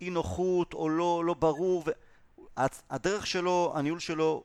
[0.00, 1.84] אי נוחות או לא, לא ברור,
[2.90, 4.44] הדרך שלו, הניהול שלו,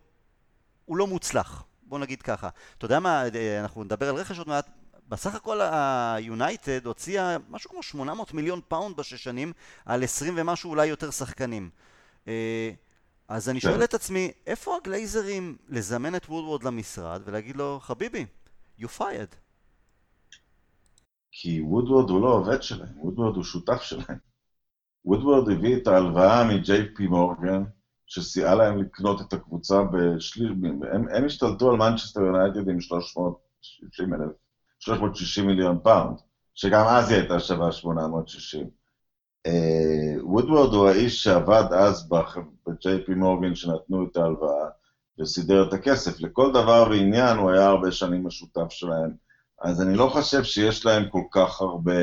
[0.86, 1.64] הוא לא מוצלח.
[1.84, 2.50] בוא נגיד ככה.
[2.78, 3.24] אתה יודע מה,
[3.60, 4.70] אנחנו נדבר על רכש עוד מעט,
[5.10, 9.54] בסך הכל היונייטד הוציאה משהו כמו 800 מיליון פאונד בשש שנים
[9.86, 11.70] על 20 ומשהו אולי יותר שחקנים.
[12.28, 12.72] אה,
[13.28, 18.26] אז אני שואל את עצמי, איפה הגלייזרים לזמן את וודוורד למשרד ולהגיד לו, חביבי,
[18.80, 19.36] you're fired?
[21.32, 24.18] כי וודוורד הוא לא עובד שלהם, וודוורד הוא שותף שלהם.
[25.06, 26.44] וודוורד הביא את ההלוואה
[26.96, 27.64] פי מורגן,
[28.08, 30.52] שסייעה להם לקנות את הקבוצה בשליש...
[30.94, 34.32] הם, הם השתלטו על מנצ'סטר יונייטד עם 360 אלף,
[34.80, 36.18] 360 מיליון פאונד,
[36.54, 38.70] שגם אז היא הייתה שווה 860.
[39.46, 39.52] אה,
[40.22, 44.70] וודוורד הוא האיש שעבד אז ב-JP מורגן שנתנו את ההלוואה
[45.20, 46.22] וסידר את הכסף.
[46.22, 49.12] לכל דבר ועניין הוא היה הרבה שנים השותף שלהם.
[49.62, 51.94] אז אני לא חושב שיש להם כל כך הרבה...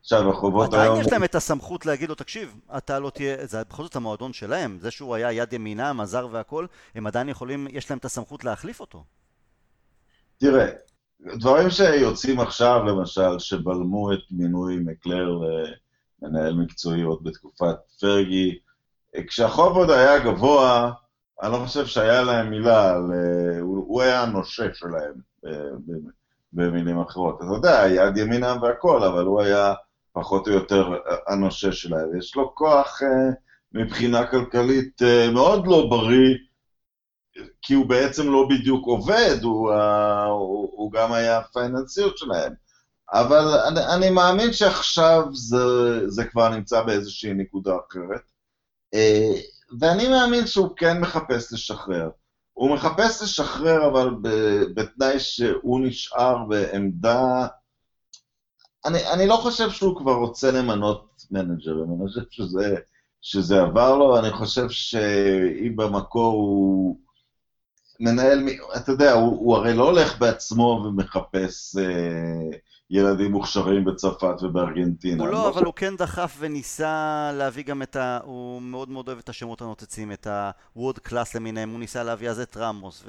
[0.00, 0.84] עכשיו, החובות היום...
[0.84, 3.46] עדיין יש להם את הסמכות להגיד לו, תקשיב, אתה לא תהיה...
[3.46, 7.66] זה בכל זאת המועדון שלהם, זה שהוא היה יד ימינם, עזר והכל, הם עדיין יכולים,
[7.70, 9.04] יש להם את הסמכות להחליף אותו.
[10.38, 10.66] תראה,
[11.20, 15.38] דברים שיוצאים עכשיו, למשל, שבלמו את מינוי מקלר
[16.22, 18.58] למנהל מקצועי עוד בתקופת פרגי,
[19.26, 20.92] כשהחוב עוד היה גבוה,
[21.42, 23.10] אני לא חושב שהיה להם מילה, על,
[23.60, 25.14] הוא, הוא היה הנושה שלהם,
[26.52, 27.36] במילים אחרות.
[27.36, 29.74] אתה יודע, יד ימינם והכל, אבל הוא היה
[30.12, 30.88] פחות או יותר
[31.26, 32.18] הנושה שלהם.
[32.18, 33.30] יש לו כוח אה,
[33.72, 36.34] מבחינה כלכלית אה, מאוד לא בריא,
[37.62, 42.52] כי הוא בעצם לא בדיוק עובד, הוא, הוא, הוא גם היה הפייננסיות שלהם.
[43.12, 45.58] אבל אני, אני מאמין שעכשיו זה,
[46.10, 48.22] זה כבר נמצא באיזושהי נקודה אחרת.
[48.94, 49.40] אה,
[49.80, 52.08] ואני מאמין שהוא כן מחפש לשחרר.
[52.52, 54.10] הוא מחפש לשחרר, אבל
[54.74, 57.46] בתנאי שהוא נשאר בעמדה
[58.86, 62.76] אני, אני לא חושב שהוא כבר רוצה למנות מנג'רים, אני חושב שזה,
[63.22, 66.98] שזה עבר לו, אני חושב שאם במקור הוא
[68.00, 72.58] מנהל, אתה יודע, הוא, הוא הרי לא הולך בעצמו ומחפש אה,
[72.90, 75.24] ילדים מוכשרים בצרפת ובארגנטינה.
[75.24, 78.18] הוא לא, אבל הוא כן דחף וניסה להביא גם את ה...
[78.24, 80.26] הוא מאוד מאוד אוהב את השמות הנוצצים, את
[80.74, 83.04] הוורד קלאס למיניהם, הוא ניסה להביא אז את רמוס,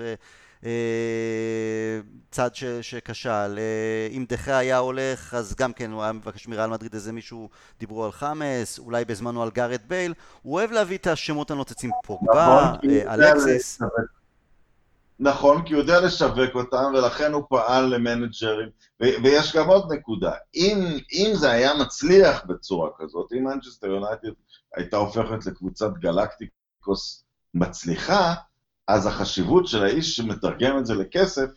[0.59, 3.29] וצד אה, שכשל.
[3.29, 7.49] אה, אם דחה היה הולך, אז גם כן הוא היה מבקש מריאל מדריד איזה מישהו,
[7.79, 12.73] דיברו על חאמס, אולי בזמנו על גארד בייל, הוא אוהב להביא את השמות הנוצצים, פוגבה,
[12.75, 13.79] נכון, אה, אלקסיס.
[15.20, 18.70] נכון, כי הוא יודע לשווק אותם, ולכן הוא פעל למנג'רים.
[18.99, 24.30] ויש גם עוד נקודה, אם, אם זה היה מצליח בצורה כזאת, אם מנצ'סטר יונייטד
[24.76, 28.34] הייתה הופכת לקבוצת גלקטיקוס מצליחה,
[28.88, 31.49] אז החשיבות של האיש שמתרגם את זה לכסף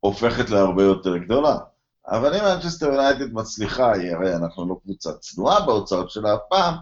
[0.00, 1.56] הופכת להרבה יותר גדולה.
[2.08, 6.74] אבל אם מנצ'סטר יונייטד מצליחה, היא הרי אנחנו לא קבוצה צנועה בהוצאות שלה אף פעם,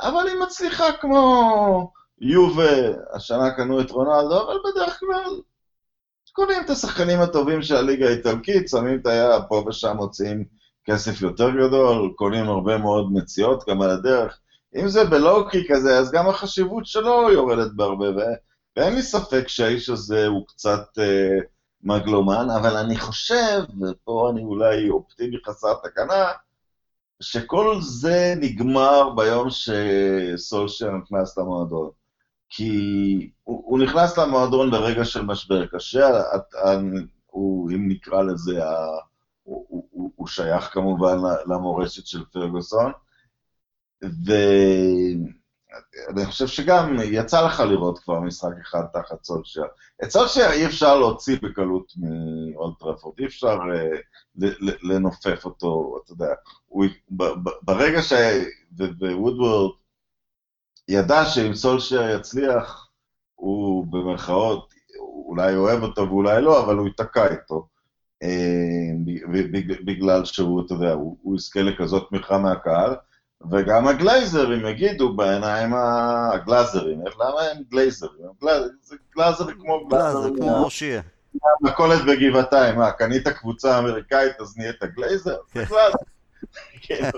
[0.00, 2.72] אבל היא מצליחה כמו יובה,
[3.12, 5.40] השנה קנו את רונלדו, אבל בדרך כלל
[6.32, 10.44] קונים את השחקנים הטובים של הליגה האיטלקית, שמים את היד, פה ושם מוציאים
[10.84, 14.38] כסף יותר גדול, קונים הרבה מאוד מציאות גם על הדרך.
[14.76, 18.06] אם זה בלואו-קי כזה, אז גם החשיבות שלו יורדת בהרבה,
[18.76, 21.38] ואין לי ספק שהאיש הזה הוא קצת אה,
[21.82, 26.24] מגלומן, אבל אני חושב, ופה אני אולי אופטימי חסר תקנה,
[27.20, 31.90] שכל זה נגמר ביום שסולשר נכנס למועדון.
[32.50, 36.54] כי הוא, הוא נכנס למועדון ברגע של משבר קשה, את,
[37.26, 38.64] הוא, אם נקרא לזה,
[39.42, 42.92] הוא, הוא, הוא שייך כמובן למורשת של פרגוסון,
[44.02, 45.26] ואני
[46.26, 49.66] חושב שגם יצא לך לראות כבר משחק אחד תחת סולשייר.
[50.04, 54.44] את סולשייר אי אפשר להוציא בקלות מאולטרפורד, אי אפשר uh,
[54.82, 56.34] לנופף אותו, אתה יודע,
[56.66, 56.84] הוא,
[57.62, 58.12] ברגע ש...
[58.78, 59.70] ווודוורד
[60.88, 62.88] ידע שאם סולשייר יצליח,
[63.34, 67.66] הוא במרכאות, אולי אוהב אותו ואולי לא, אבל הוא ייתקע איתו.
[68.22, 68.28] אה,
[69.84, 72.94] בגלל שהוא, אתה יודע, הוא יזכה לכזאת תמיכה מהקהל,
[73.50, 78.28] וגם הגלייזרים יגידו בעיניים הגלאזרים, למה הם גלייזרים?
[78.82, 81.02] זה גלאזר כמו גלאזר, כמו ראשיה.
[81.60, 85.36] מכולת בגבעתיים, מה, קנית קבוצה אמריקאית אז נהיית גלייזר?
[85.54, 85.64] זה
[86.82, 87.10] כן.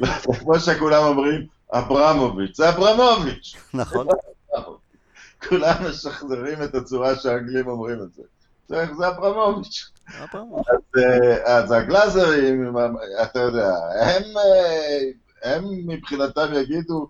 [0.00, 0.24] גלאזר.
[0.40, 1.46] כמו שכולם אומרים,
[1.78, 3.56] אברמוביץ', זה אברמוביץ'.
[3.74, 4.06] נכון.
[5.48, 8.22] כולם משחזרים את הצורה שהאנגלים אומרים את זה.
[8.66, 9.90] זה אברמוביץ'.
[10.96, 12.76] אה, אז הגלאזרים,
[13.22, 13.70] אתה יודע,
[14.00, 15.00] הם, אה,
[15.42, 17.08] הם מבחינתם יגידו,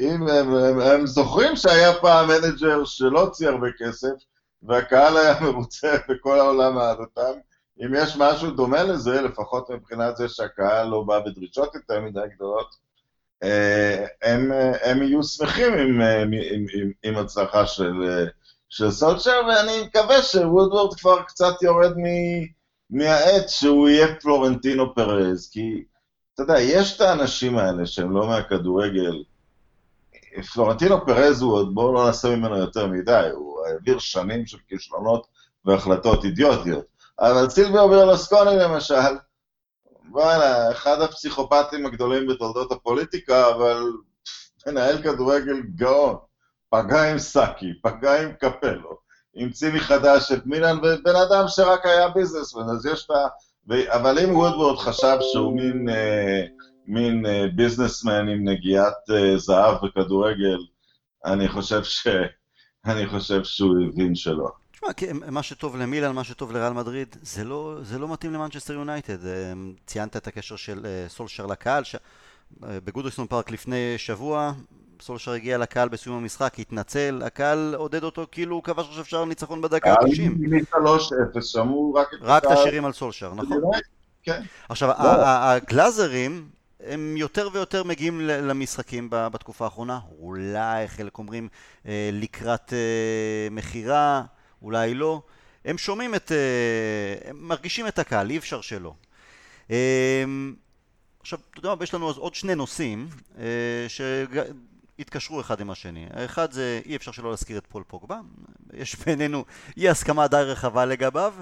[0.00, 4.14] אם הם, הם, הם זוכרים שהיה פעם מנג'ר שלא הוציא הרבה כסף,
[4.62, 7.32] והקהל היה מרוצה בכל העולם אהב אותם,
[7.84, 12.66] אם יש משהו דומה לזה, לפחות מבחינת זה שהקהל לא בא בדרישות יותר מדי גדולות,
[12.66, 12.87] אה,
[14.22, 17.92] הם, הם יהיו שמחים עם, עם, עם, עם, עם הצלחה של,
[18.68, 22.04] של סולצ'ר, ואני מקווה שוודוורד כבר קצת יורד מ,
[22.90, 25.84] מהעץ שהוא יהיה פלורנטינו פרז, כי
[26.34, 29.22] אתה יודע, יש את האנשים האלה שהם לא מהכדורגל.
[30.52, 35.26] פלורנטינו פרז הוא עוד, בואו לא נעשה ממנו יותר מדי, הוא העביר שנים של כישלונות
[35.64, 36.84] והחלטות אידיוטיות.
[37.20, 38.94] אבל סילביו ברלוסקוני למשל,
[40.12, 43.82] וואלה, אחד הפסיכופטים הגדולים בתולדות הפוליטיקה, אבל
[44.66, 46.16] מנהל כדורגל גאון.
[46.70, 48.96] פגע עם סאקי, פגע עם קפלו,
[49.36, 53.26] המציא מחדש את מילן, ובן אדם שרק היה ביזנסמן, אז יש את ה...
[53.88, 56.42] אבל אם וודוורד חשב שהוא מין, אה,
[56.86, 60.58] מין אה, businessman עם נגיעת אה, זהב בכדורגל,
[61.24, 62.06] אני חושב, ש...
[62.86, 64.48] אני חושב שהוא הבין שלא.
[64.78, 69.26] תשמע, מה שטוב למילן, מה שטוב לריאל מדריד, זה לא, זה לא מתאים למנצ'סטר יונייטד.
[69.26, 69.52] אה,
[69.86, 71.94] ציינת את הקשר של אה, סולשר לקהל, ש...
[71.94, 74.52] אה, בגודיסון פארק לפני שבוע,
[75.00, 79.62] סולשר הגיע לקהל בסיום המשחק, התנצל, הקהל עודד אותו כאילו הוא כבש עכשיו שער ניצחון
[79.62, 80.20] בדקה ה-90.
[82.20, 83.60] רק את השירים על סולשר, נכון?
[84.22, 84.42] כן.
[84.68, 84.94] עכשיו, לא.
[85.26, 86.48] הגלאזרים,
[86.80, 91.48] הם יותר ויותר מגיעים למשחקים בתקופה האחרונה, אולי חלק אומרים
[92.12, 92.72] לקראת
[93.50, 94.22] מכירה.
[94.62, 95.22] אולי לא,
[95.64, 98.94] הם שומעים את, אה, הם מרגישים את הקהל, אי אפשר שלא.
[99.70, 100.54] אמ,
[101.20, 106.06] עכשיו, אתה יודע מה, יש לנו עוד שני נושאים אה, שהתקשרו אחד עם השני.
[106.10, 108.20] האחד זה, אי אפשר שלא להזכיר את פול פוגבה,
[108.72, 109.44] יש בינינו
[109.76, 111.34] אי הסכמה די רחבה לגביו.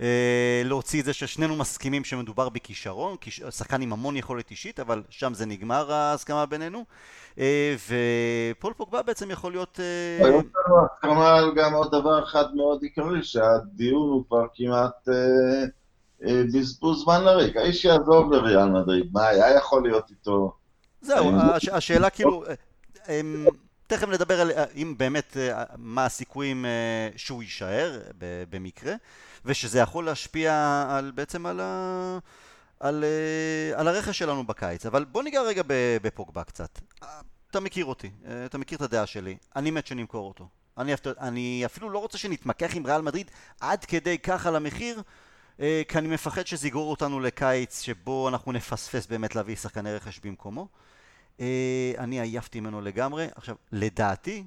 [0.00, 3.16] אה, להוציא את זה ששנינו מסכימים שמדובר בכישרון,
[3.50, 6.84] שחקן עם המון יכולת אישית, אבל שם זה נגמר ההסכמה בינינו.
[7.38, 9.80] אה, ופול פוגבה בעצם יכול להיות...
[9.80, 15.08] אה, יש לנו הסכמה על גם עוד דבר אחד מאוד עיקרי, שהדיון הוא כבר כמעט
[16.20, 17.56] בזבוז זמן לריק.
[17.56, 20.52] האיש יעזוב לריאל מדריד, מה היה יכול להיות איתו?
[21.00, 21.30] זהו,
[21.72, 22.44] השאלה כאילו...
[23.92, 25.36] תכף נדבר על אם באמת,
[25.76, 26.64] מה הסיכויים
[27.16, 28.00] שהוא יישאר
[28.50, 28.94] במקרה,
[29.44, 32.18] ושזה יכול להשפיע על, בעצם על, ה,
[32.80, 33.04] על,
[33.74, 34.86] על הרכש שלנו בקיץ.
[34.86, 35.62] אבל בוא ניגע רגע
[36.02, 36.78] בפוגבה קצת.
[37.50, 38.10] אתה מכיר אותי,
[38.46, 40.48] אתה מכיר את הדעה שלי, אני מת שנמכור אותו.
[40.78, 43.30] אני, אני אפילו לא רוצה שנתמקח עם ריאל מדריד
[43.60, 45.02] עד כדי כך על המחיר,
[45.60, 50.20] אה, כי אני מפחד שזה יגרור אותנו לקיץ שבו אנחנו נפספס באמת להביא שחקני רכש
[50.24, 50.68] במקומו.
[51.40, 53.28] אה, אני עייפתי ממנו לגמרי.
[53.34, 54.44] עכשיו, לדעתי,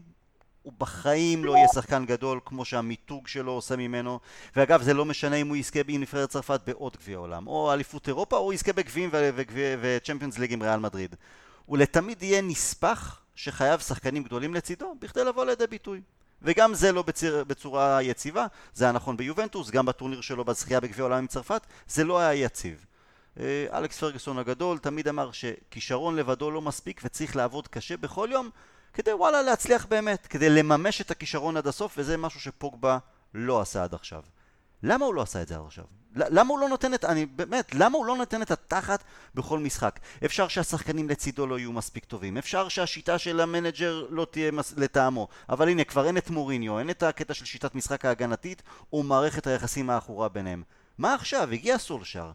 [0.66, 4.20] הוא בחיים לא יהיה שחקן גדול כמו שהמיתוג שלו עושה ממנו
[4.56, 8.08] ואגב זה לא משנה אם הוא יזכה עם נבחרת צרפת בעוד גביע עולם או אליפות
[8.08, 9.10] אירופה או יזכה בגביעים
[9.82, 11.16] וצ'מפיונס ליג עם ריאל מדריד
[11.66, 16.02] הוא לתמיד יהיה נספח שחייב שחקנים גדולים לצידו בכדי לבוא לידי ביטוי
[16.42, 21.04] וגם זה לא בציר, בצורה יציבה, זה היה נכון ביובנטוס, גם בטורניר שלו בזכייה בגביע
[21.04, 22.86] העולם עם צרפת, זה לא היה יציב.
[23.40, 28.50] אה, אלכס פרגוסון הגדול תמיד אמר שכישרון לבדו לא מספיק וצריך לעבוד קשה בכל יום
[28.94, 32.98] כדי וואלה להצליח באמת, כדי לממש את הכישרון עד הסוף וזה משהו שפוגבה
[33.34, 34.24] לא עשה עד עכשיו.
[34.84, 35.84] למה הוא לא עשה את זה עד עכשיו?
[36.16, 39.04] למה הוא לא נותן את, אני באמת, למה הוא לא נותן את התחת
[39.36, 40.00] בכל משחק?
[40.26, 45.28] אפשר שהשחקנים לצידו לא יהיו מספיק טובים, אפשר שהשיטה של המנג'ר לא תהיה מס, לטעמו,
[45.50, 48.64] אבל הנה כבר אין את מוריניו, אין את הקטע של שיטת משחק ההגנתית
[48.94, 50.64] או מערכת היחסים העכורה ביניהם.
[50.98, 51.50] מה עכשיו?
[51.52, 52.32] הגיע סולשר,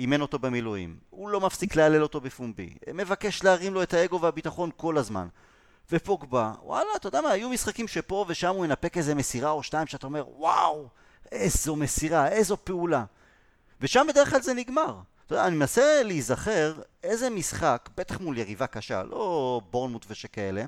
[0.00, 4.70] אימן אותו במילואים, הוא לא מפסיק להלל אותו בפומבי, מבקש להרים לו את האגו והביטחון
[4.76, 5.28] כל הזמן.
[5.92, 9.86] ופוגבה, וואלה, אתה יודע מה, היו משחקים שפה ושם הוא ינפק איזה מסירה או שתיים
[9.86, 10.88] שאתה אומר, וואו,
[11.32, 13.04] איזו מסירה, איזו פעולה.
[13.80, 14.96] ושם בדרך כלל זה נגמר.
[15.26, 20.64] אתה יודע, אני מנסה להיזכר איזה משחק, בטח מול יריבה קשה, לא בורנמוט ושכאלה,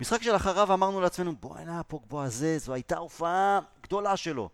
[0.00, 4.48] משחק שלאחריו אמרנו לעצמנו, בואנה, פוגבו הזה, זו הייתה הופעה גדולה שלו.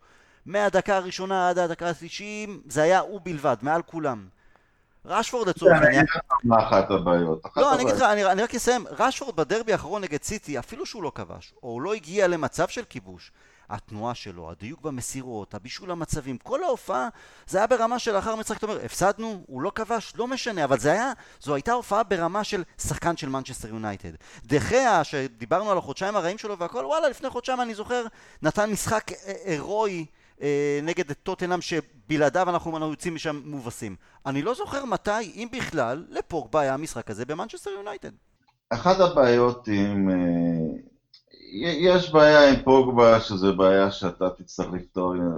[0.47, 4.27] מהדקה הראשונה עד הדקה ה-90, זה היה הוא בלבד, מעל כולם.
[5.05, 6.05] רשפורד לצורך העניין...
[6.43, 7.41] מה אחת הבעיות?
[7.57, 8.85] לא, אני אגיד לך, אני רק אסיים.
[8.99, 12.83] רשפורד בדרבי האחרון נגד סיטי, אפילו שהוא לא כבש, או הוא לא הגיע למצב של
[12.89, 13.31] כיבוש,
[13.69, 17.09] התנועה שלו, הדיוק במסירות, הבישול המצבים, כל ההופעה
[17.47, 20.79] זה היה ברמה של לאחר משחק, אתה אומר, הפסדנו, הוא לא כבש, לא משנה, אבל
[20.79, 24.11] זה היה, זו הייתה הופעה ברמה של שחקן של מנצ'סטר יונייטד.
[24.45, 28.05] דה חאה, שדיברנו על החודשיים הרעים שלו והכל, וואלה, לפני חודשיים אני זוכר,
[28.41, 29.11] נתן משחק
[29.45, 30.16] הירואי אה,
[30.83, 33.95] נגד טוטנאם שבלעדיו אנחנו יוצאים משם מובסים.
[34.25, 38.11] אני לא זוכר מתי, אם בכלל, לפוגבה היה המשחק הזה במנצ'סטר יונייטד.
[38.69, 40.09] אחת הבעיות עם...
[40.09, 40.77] אה,
[41.61, 45.31] יש בעיה עם פוגבה, שזה בעיה שאתה תצטרך לפתור עם,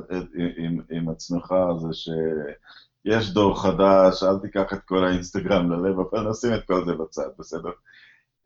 [0.58, 6.54] עם, עם עצמך, זה שיש דור חדש, אל תיקח את כל האינסטגרם ללב, אבל נשים
[6.54, 7.72] את כל זה בצד, בסדר?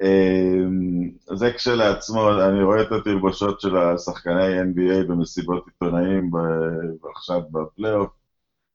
[0.03, 6.31] אמ, זה כשלעצמו, אני רואה את התלבושות של השחקני NBA במסיבות עיתונאים
[7.15, 8.09] עכשיו בפלייאוף,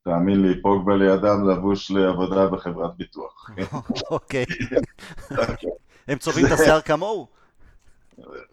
[0.05, 3.51] תאמין לי, פוגבה לידם לבוש לעבודה בחברת ביטוח.
[4.11, 4.45] אוקיי.
[6.09, 7.27] הם צובעים את השיער כמוהו?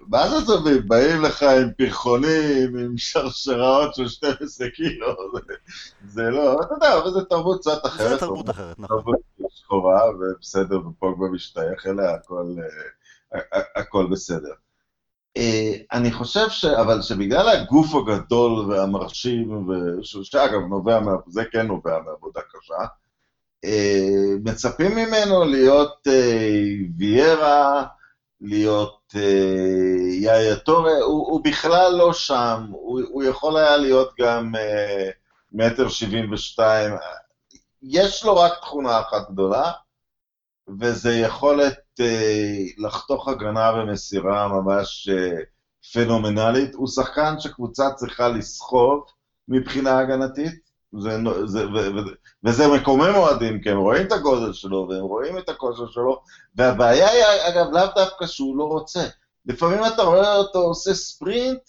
[0.07, 0.87] מה זה צובעים?
[0.87, 5.07] באים לך עם פרחונים, עם שרשראות של 12 קילו,
[6.07, 8.09] זה לא, אתה יודע, אבל זה תרבות קצת אחרת.
[8.09, 9.03] זה תרבות אחרת, נכון.
[9.65, 12.55] שחורה, ובסדר, ופוגבה משתייך אליה, הכל,
[13.33, 14.53] אה, הכל בסדר.
[15.37, 16.65] אה, אני חושב ש...
[16.65, 19.67] אבל שבגלל הגוף הגדול והמרשים,
[20.03, 21.11] שאגב נובע, מה...
[21.27, 22.85] זה כן נובע מעבודה קשה,
[23.65, 26.07] אה, מצפים ממנו להיות
[26.97, 27.83] ויירה,
[28.41, 29.13] להיות
[30.21, 34.53] יאיר טורה, הוא, הוא בכלל לא שם, הוא, הוא יכול היה להיות גם
[35.51, 36.93] מטר שבעים ושתיים,
[37.89, 39.71] יש לו רק תכונה אחת גדולה,
[40.79, 45.37] וזה יכולת אה, לחתוך הגנה ומסירה ממש אה,
[45.93, 46.75] פנומנלית.
[46.75, 49.05] הוא שחקן שקבוצה צריכה לסחוב
[49.47, 50.65] מבחינה הגנתית,
[50.99, 51.99] זה, זה, ו, ו,
[52.43, 56.21] וזה מקומם אוהדים, כי הם רואים את הגודל שלו והם רואים את הכושר שלו,
[56.55, 57.23] והבעיה היא,
[57.53, 59.03] אגב, לאו דווקא שהוא לא רוצה.
[59.45, 61.59] לפעמים אתה רואה אותו עושה ספרינט,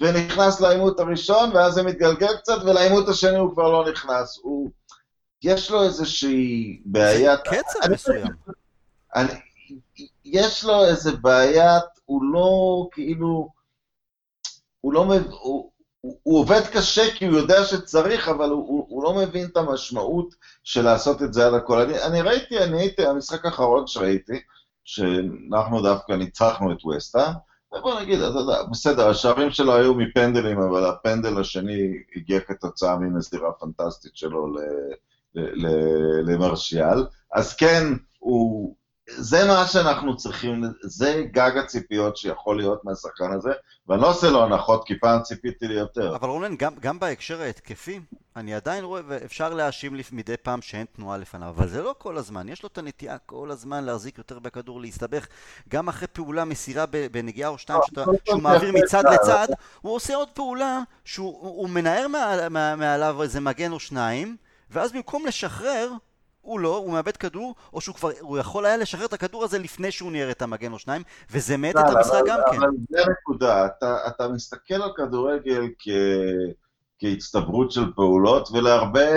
[0.00, 4.38] ונכנס לעימות הראשון, ואז זה מתגלגל קצת, ולעימות השני הוא כבר לא נכנס.
[4.42, 4.70] הוא...
[5.44, 7.40] יש לו איזושהי בעיית...
[7.50, 8.26] זה קצב מסוים.
[9.14, 9.32] אני,
[10.24, 13.48] יש לו איזה בעיית, הוא לא כאילו...
[14.80, 15.22] הוא לא מבין...
[15.30, 15.70] הוא,
[16.00, 19.56] הוא, הוא עובד קשה כי הוא יודע שצריך, אבל הוא, הוא, הוא לא מבין את
[19.56, 20.34] המשמעות
[20.64, 21.80] של לעשות את זה על הכל.
[21.80, 24.40] אני, אני ראיתי, אני הייתי, המשחק האחרון שראיתי,
[24.84, 27.32] שאנחנו דווקא ניצחנו את וסטה,
[27.72, 33.52] ובוא נגיד, אתה יודע, בסדר, השערים שלו היו מפנדלים, אבל הפנדל השני הגיע כתוצאה ממסירה
[33.52, 34.58] פנטסטית שלו ל...
[36.26, 37.84] למרשיאל, אז כן,
[38.18, 38.74] הוא,
[39.08, 43.50] זה מה שאנחנו צריכים, זה גג הציפיות שיכול להיות מהשחקן הזה,
[43.88, 46.16] ואני לא עושה לו הנחות, כי פעם ציפיתי לי יותר.
[46.16, 48.00] אבל רונן, גם, גם בהקשר ההתקפי,
[48.36, 52.48] אני עדיין רואה, ואפשר להאשים מדי פעם שאין תנועה לפניו, אבל זה לא כל הזמן,
[52.48, 55.26] יש לו את הנטייה כל הזמן להחזיק יותר בכדור, להסתבך,
[55.68, 59.48] גם אחרי פעולה, מסירה בנגיעה או שתיים, שאתה, שהוא מעביר מצד לצד,
[59.80, 62.06] הוא עושה עוד פעולה שהוא מנער
[62.76, 64.36] מעליו איזה מגן או שניים,
[64.70, 65.90] ואז במקום לשחרר,
[66.40, 69.58] הוא לא, הוא מאבד כדור, או שהוא כבר, הוא יכול היה לשחרר את הכדור הזה
[69.58, 72.56] לפני שהוא ניער את המגן או שניים, וזה מאט את המשחק גם כן.
[72.56, 75.88] אבל זה נקודה, אתה, אתה מסתכל על כדורגל כ...
[76.98, 79.10] כהצטברות של פעולות, ולהרבה,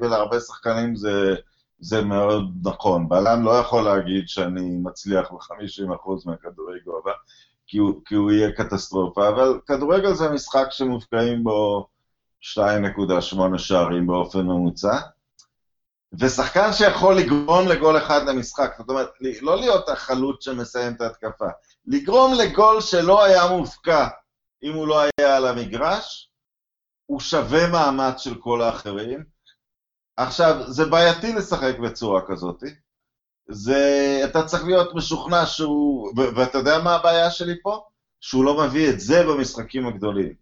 [0.00, 1.34] ולהרבה שחקנים זה,
[1.78, 3.08] זה מאוד נכון.
[3.08, 7.12] בלם לא יכול להגיד שאני מצליח ב-50% מהכדורי גובה,
[7.66, 11.88] כי הוא, כי הוא יהיה קטסטרופה, אבל כדורגל זה משחק שמופקעים בו
[12.42, 14.98] 2.8 שערים באופן ממוצע,
[16.12, 19.08] ושחקן שיכול לגרום לגול אחד למשחק, זאת אומרת,
[19.40, 21.48] לא להיות החלוץ שמסיים את ההתקפה,
[21.86, 24.08] לגרום לגול שלא היה מופקע
[24.62, 26.30] אם הוא לא היה על המגרש,
[27.06, 29.24] הוא שווה מאמץ של כל האחרים.
[30.16, 32.62] עכשיו, זה בעייתי לשחק בצורה כזאת.
[33.48, 37.84] זה, אתה צריך להיות משוכנע שהוא, ואתה יודע מה הבעיה שלי פה?
[38.20, 40.34] שהוא לא מביא את זה במשחקים הגדולים.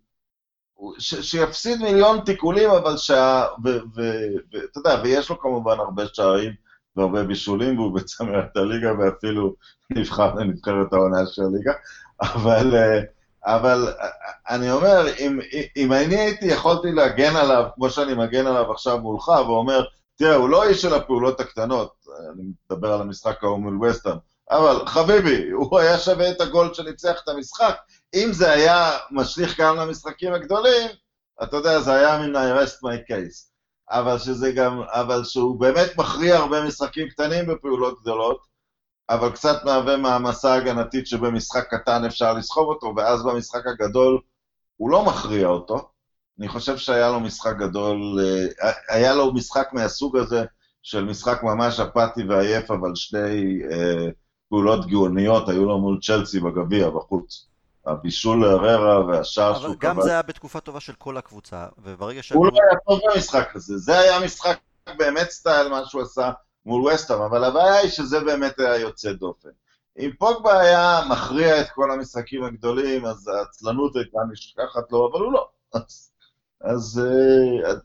[0.98, 3.46] שיפסיד מיליון תיקולים, אבל שה...
[3.64, 6.52] ואתה יודע, ויש לו כמובן הרבה שערים
[6.96, 9.54] והרבה בישולים, והוא בצמרת הליגה ואפילו
[9.90, 11.72] נבחר לנבחרת העונה של הליגה,
[12.22, 12.74] אבל...
[12.74, 13.92] Uh, אבל
[14.48, 15.40] אני אומר, אם,
[15.76, 19.84] אם אני הייתי יכולתי להגן עליו, כמו שאני מגן עליו עכשיו מולך, ואומר,
[20.16, 21.92] תראה, הוא לא איש של הפעולות הקטנות,
[22.32, 24.16] אני מדבר על המשחק ההוא מול וסטהאם,
[24.50, 27.76] אבל חביבי, הוא היה שווה את הגול שניצח את המשחק.
[28.14, 30.90] אם זה היה משליך גם למשחקים הגדולים,
[31.42, 33.48] אתה יודע, זה היה מן I rest my case.
[33.90, 38.46] אבל שזה גם, אבל שהוא באמת מכריע הרבה משחקים קטנים בפעולות גדולות,
[39.10, 44.20] אבל קצת מהווה מעמסה הגנתית שבמשחק קטן אפשר לסחוב אותו, ואז במשחק הגדול
[44.76, 45.88] הוא לא מכריע אותו.
[46.38, 48.18] אני חושב שהיה לו משחק גדול,
[48.62, 50.44] אה, היה לו משחק מהסוג הזה,
[50.82, 54.08] של משחק ממש אפאתי ועייף, אבל שתי אה,
[54.48, 57.47] פעולות גאוניות היו לו מול צ'לסי בגביע, בחוץ.
[57.88, 59.90] הבישול להררה והשער שהוא קבע.
[59.90, 62.32] אבל גם זה היה בתקופה טובה של כל הקבוצה, וברגע ש...
[62.32, 64.58] הוא לא היה טוב במשחק הזה, זה היה משחק
[64.96, 66.30] באמת סטייל, מה שהוא עשה
[66.66, 69.48] מול וסטהאם, אבל הבעיה היא שזה באמת היה יוצא דופן.
[69.98, 75.32] אם פוגבה היה מכריע את כל המשחקים הגדולים, אז העצלנות הייתה נשכחת לו, אבל הוא
[75.32, 75.48] לא.
[75.74, 76.10] אז,
[76.60, 77.02] אז,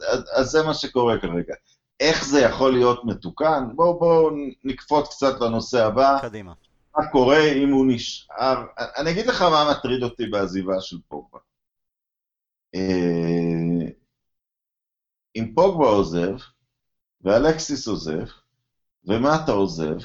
[0.08, 1.54] אז, אז זה מה שקורה כרגע.
[2.00, 3.64] איך זה יכול להיות מתוקן?
[3.76, 4.32] בואו בוא
[4.64, 6.18] נקפוץ קצת לנושא הבא.
[6.22, 6.54] קדימה.
[6.98, 8.66] מה קורה אם הוא נשאר...
[8.98, 11.40] אני אגיד לך מה מטריד אותי בעזיבה של פוגבה.
[12.76, 13.90] אה,
[15.36, 16.36] אם פוגבה עוזב,
[17.22, 18.26] ואלקסיס עוזב,
[19.06, 19.98] ומטה עוזב,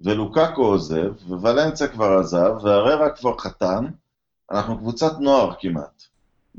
[0.00, 3.84] ולוקקו עוזב, וולנסיה כבר עזב, והררה כבר חתם,
[4.50, 6.02] אנחנו קבוצת נוער כמעט.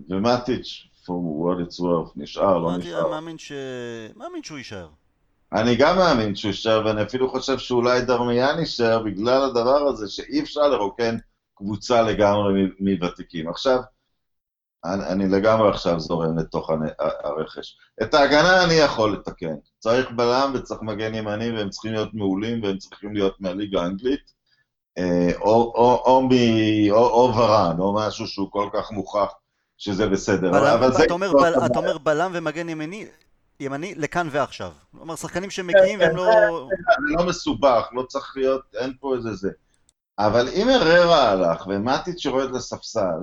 [0.09, 3.19] ומטיץ', for what it's worth, נשאר, לא נשאר.
[3.37, 3.51] ש...
[4.15, 4.89] מאמין שהוא יישאר.
[5.53, 10.41] אני גם מאמין שהוא יישאר, ואני אפילו חושב שאולי דרמיאן יישאר בגלל הדבר הזה שאי
[10.41, 11.17] אפשר לרוקן
[11.55, 13.49] קבוצה לגמרי מוותיקים.
[13.49, 13.79] עכשיו,
[14.85, 17.77] אני, אני לגמרי עכשיו זורם לתוך הרכש.
[18.03, 19.55] את ההגנה אני יכול לתקן.
[19.79, 24.33] צריך בלם וצריך מגן ימני והם צריכים להיות מעולים והם צריכים להיות מהליגה האנגלית,
[24.97, 26.29] אה, או, או, או,
[26.91, 29.33] או, או ורן, או משהו שהוא כל כך מוכח
[29.77, 30.51] שזה בסדר.
[30.51, 31.05] בלם, אבל זה...
[31.05, 33.05] אתה אומר, בל, אתה אומר בלם ומגן ימני,
[33.61, 34.71] ימני לכאן ועכשיו.
[34.91, 36.23] כלומר, שחקנים שמגיעים והם לא...
[36.25, 39.49] זה לא מסובך, לא צריך להיות, אין פה איזה זה.
[40.19, 43.19] אבל אם אררה הלך ומטיץ' יורד לספסל,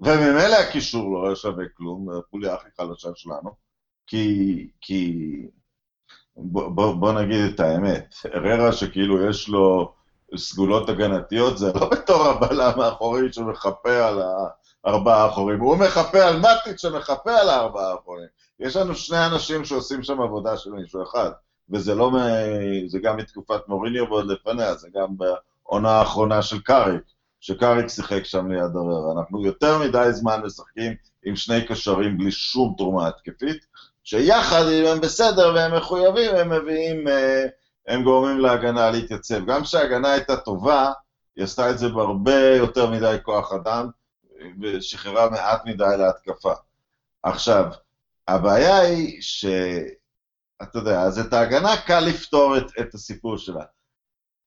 [0.00, 3.50] וממילא הקישור לא היה שווה כלום, החוליה הכי חלשה שלנו,
[4.06, 5.22] כי, כי
[6.36, 9.94] בוא, בוא, בוא נגיד את האמת, אררה שכאילו יש לו
[10.36, 14.22] סגולות הגנתיות, זה לא בתור הבלם האחורי שמחפה על
[14.86, 18.26] הארבעה האחורים, הוא מחפה על מטיץ' שמחפה על הארבעה האחורים.
[18.60, 21.30] יש לנו שני אנשים שעושים שם עבודה של מישהו אחד,
[21.70, 22.16] וזה לא, מ...
[22.86, 27.02] זה גם מתקופת מוריניו ועוד לפניה, זה גם בעונה האחרונה של קאריק.
[27.40, 29.12] שקאריק שיחק שם ליד הררה.
[29.12, 33.66] אנחנו יותר מדי זמן משחקים עם שני קשרים בלי שום תרומה התקפית,
[34.04, 37.44] שיחד, אם הם בסדר והם מחויבים, הם מביאים, אה,
[37.88, 39.46] הם גורמים להגנה להתייצב.
[39.46, 40.92] גם כשההגנה הייתה טובה,
[41.36, 43.88] היא עשתה את זה בהרבה יותר מדי כוח אדם,
[44.62, 46.52] ושחררה מעט מדי להתקפה.
[47.22, 47.64] עכשיו,
[48.28, 49.44] הבעיה היא ש...
[50.62, 53.64] אתה יודע, אז את ההגנה קל לפתור את, את הסיפור שלה.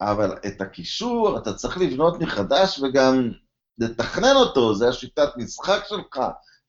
[0.01, 3.31] אבל את הקישור אתה צריך לבנות מחדש וגם
[3.77, 6.19] לתכנן אותו, זה השיטת משחק שלך,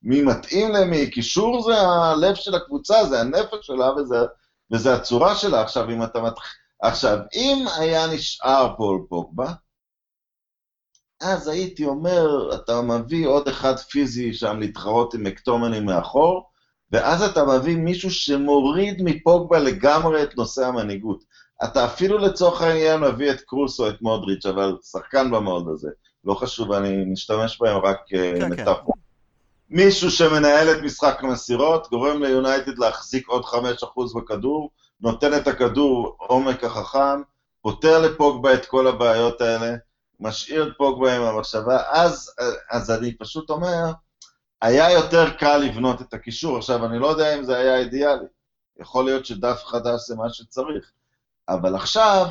[0.02, 4.16] מי מתאים למי, קישור זה הלב של הקבוצה, זה הנפש שלה וזה,
[4.72, 5.62] וזה הצורה שלה.
[5.62, 6.42] עכשיו, אם אתה מתח...
[6.82, 9.52] עכשיו, אם היה נשאר פול פוגבה,
[11.20, 16.50] אז הייתי אומר, אתה מביא עוד אחד פיזי שם להתחרות עם מקטומני מאחור,
[16.92, 21.24] ואז אתה מביא מישהו שמוריד מפוגבה לגמרי את נושא המנהיגות.
[21.64, 25.88] אתה אפילו לצורך העניין מביא את קרוס או את מודריץ', אבל שחקן במוד הזה.
[26.24, 27.98] לא חשוב, אני משתמש בהם רק.
[28.14, 28.64] אה, כן, כן.
[29.70, 33.54] מישהו שמנהל את משחק המסירות, גורם ליונייטד להחזיק עוד 5%
[34.16, 37.22] בכדור, נותן את הכדור עומק החכם,
[37.62, 39.76] פותר לפוגבה את כל הבעיות האלה,
[40.20, 42.34] משאיר את פוגבה עם המחשבה, אז,
[42.70, 43.84] אז אני פשוט אומר,
[44.62, 46.58] היה יותר קל לבנות את הקישור.
[46.58, 48.26] עכשיו, אני לא יודע אם זה היה אידיאלי.
[48.80, 50.92] יכול להיות שדף חדש זה מה שצריך.
[51.48, 52.26] אבל עכשיו,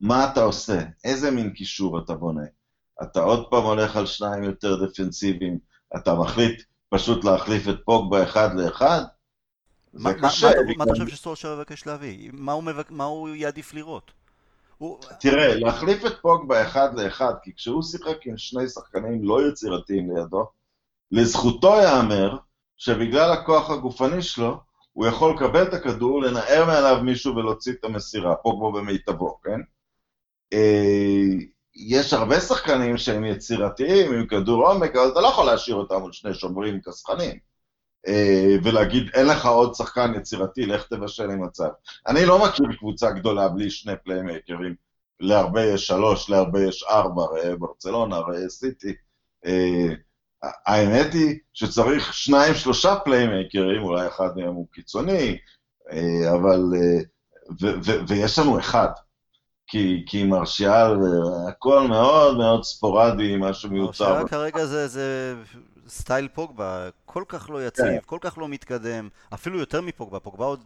[0.00, 0.78] מה אתה עושה?
[1.04, 2.44] איזה מין קישור אתה בונה?
[3.02, 5.58] אתה עוד פעם הולך על שניים יותר דפנסיביים,
[5.96, 9.02] אתה מחליט פשוט להחליף את פוגבה אחד לאחד?
[9.92, 10.50] זה קשה.
[10.76, 12.30] מה אתה חושב שסולשר מבקש להביא?
[12.90, 14.12] מה הוא יעדיף לראות?
[15.20, 20.46] תראה, להחליף את פוגבה אחד לאחד, כי כשהוא שיחק עם שני שחקנים לא יצירתיים לידו,
[21.10, 22.36] לזכותו ייאמר
[22.76, 24.60] שבגלל הכוח הגופני שלו,
[24.92, 29.60] הוא יכול לקבל את הכדור, לנער מעליו מישהו ולהוציא את המסירה, פוגבו במיטבו, כן?
[30.52, 31.28] אה,
[31.74, 36.12] יש הרבה שחקנים שהם יצירתיים עם כדור עומק, אבל אתה לא יכול להשאיר אותם על
[36.12, 37.51] שני שומרים כסחנים.
[38.08, 41.68] אה, ולהגיד, אין לך עוד שחקן יצירתי, לך תבשל עם מצב.
[42.06, 44.74] אני לא מכיר קבוצה גדולה בלי שני פליימקרים.
[45.20, 48.94] להרבה יש שלוש, להרבה יש ארבע, ראה ברצלונה, ראה סיטי.
[49.46, 49.88] אה,
[50.66, 55.38] האמת היא שצריך שניים, שלושה פליימקרים, אולי אחד מהם הוא קיצוני,
[55.92, 56.60] אה, אבל...
[58.08, 58.88] ויש לנו אחד.
[59.66, 60.96] כי, כי מרשיאל,
[61.48, 64.12] הכל מאוד מאוד ספורדי, משהו מיוצר.
[64.12, 65.34] מרשיאל כרגע זה, זה
[65.88, 67.98] סטייל פוגבה, כל כך לא יציב, כן.
[68.06, 70.64] כל כך לא מתקדם, אפילו יותר מפוגבה, פוגבה עוד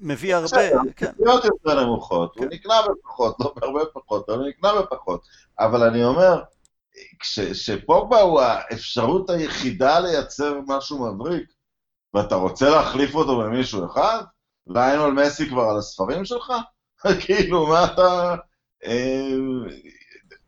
[0.00, 0.46] מביא הרבה...
[0.46, 1.12] בסדר, כן.
[1.44, 2.54] יותר נמוכות, הוא כן.
[2.54, 5.26] נקנה בפחות, לא בהרבה פחות, אבל הוא נקנה בפחות.
[5.58, 6.42] אבל אני אומר,
[7.18, 11.48] כשפוגבה הוא האפשרות היחידה לייצר משהו מבריק,
[12.14, 14.24] ואתה רוצה להחליף אותו במישהו אחד,
[14.66, 16.52] ליינול מסי כבר על הספרים שלך?
[17.26, 18.34] כאילו, מה אתה...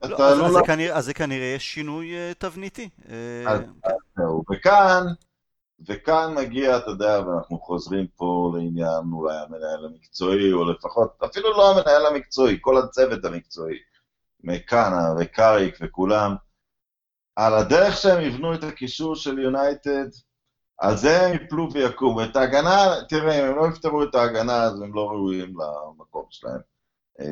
[0.04, 1.00] אה, לא, אז, לא...
[1.00, 2.88] זה כנראה יש שינוי uh, תבניתי.
[3.10, 3.58] אה,
[4.16, 5.06] זהו, וכאן,
[5.88, 11.70] וכאן מגיע, אתה יודע, ואנחנו חוזרים פה לעניין אולי המנהל המקצועי, או לפחות, אפילו לא
[11.70, 13.78] המנהל המקצועי, כל הצוות המקצועי,
[14.44, 16.34] מקאנה וקאריק וכולם,
[17.36, 20.08] על הדרך שהם יבנו את הקישור של יונייטד,
[20.78, 22.24] על זה הם יפלו ויקומו.
[22.24, 26.60] את ההגנה, תראה, אם הם לא יפתרו את ההגנה, אז הם לא ראויים למקום שלהם.
[27.20, 27.26] אה,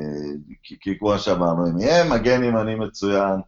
[0.63, 3.41] כי, כי כמו שאמרנו, אם יהיה מגן ימני מצוין,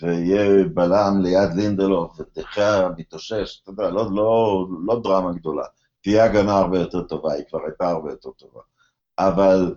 [0.00, 5.64] ויהיה בלם ליד לינדלוף, ותחיה מתאושש, אתה יודע, לא, לא, לא דרמה גדולה.
[6.02, 8.60] תהיה הגנה הרבה יותר טובה, היא כבר הייתה הרבה יותר טובה.
[9.18, 9.74] אבל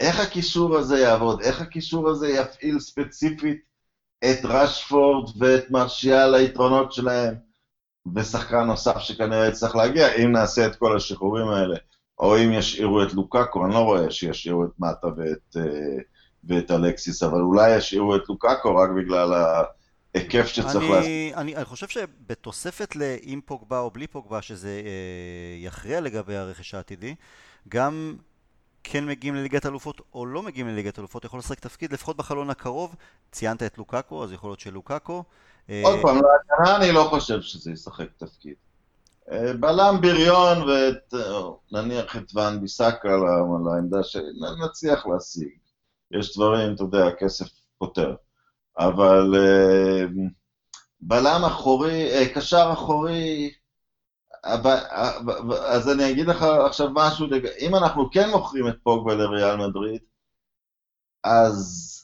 [0.00, 1.40] איך הקישור הזה יעבוד?
[1.42, 3.60] איך הקישור הזה יפעיל ספציפית
[4.24, 7.34] את רשפורד ואת מרשיאל ליתרונות שלהם,
[8.14, 11.76] ושחקן נוסף שכנראה יצטרך להגיע, אם נעשה את כל השחרורים האלה.
[12.20, 15.96] או אם ישאירו את לוקאקו, אני לא רואה שישאירו את מטה ואת, אה,
[16.44, 19.32] ואת אלקסיס, אבל אולי ישאירו את לוקאקו רק בגלל
[20.14, 21.04] ההיקף שצריך לעשות.
[21.34, 27.14] אני, אני חושב שבתוספת לאם פוגבה או בלי פוגבה, שזה אה, יכריע לגבי הרכש העתידי,
[27.68, 28.16] גם
[28.84, 32.94] כן מגיעים לליגת אלופות או לא מגיעים לליגת אלופות, יכול לשחק תפקיד, לפחות בחלון הקרוב.
[33.32, 35.24] ציינת את לוקאקו, אז יכול להיות שלוקאקו.
[35.70, 38.54] אה, עוד פעם, להגנה אני לא חושב שזה ישחק תפקיד.
[39.60, 40.58] בלם בריון
[41.72, 43.08] ונניח את ואן ביסאקה
[43.64, 45.48] לעמדה שנצליח להשיג.
[46.10, 47.46] יש דברים, אתה יודע, הכסף
[47.78, 48.14] פותר.
[48.78, 50.04] אבל אה,
[51.00, 53.52] בלם אחורי, אה, קשר אחורי,
[55.66, 57.26] אז אני אגיד לך עכשיו משהו,
[57.60, 60.00] אם אנחנו כן מוכרים את פוגבה לריאל מדריד,
[61.24, 61.97] אז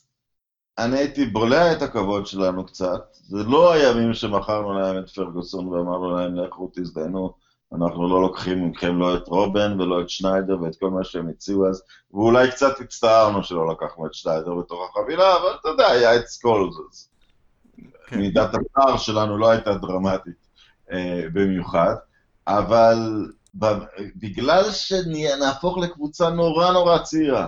[0.79, 3.01] אני הייתי בולע את הכבוד שלנו קצת.
[3.12, 7.35] זה לא הימים שמכרנו להם את פרגוסון ואמרנו להם, לכו תזדיינו,
[7.75, 11.68] אנחנו לא לוקחים מכם לא את רובן ולא את שניידר ואת כל מה שהם הציעו
[11.68, 16.27] אז, ואולי קצת הצטערנו שלא לקחנו את שניידר בתוך החבילה, אבל אתה יודע, היה את
[16.27, 17.09] סקולס, אז
[18.07, 18.18] כן.
[18.18, 20.47] מידת הפער שלנו לא הייתה דרמטית
[20.93, 21.95] אה, במיוחד,
[22.47, 23.27] אבל
[24.16, 27.47] בגלל שנהפוך לקבוצה נורא נורא צעירה,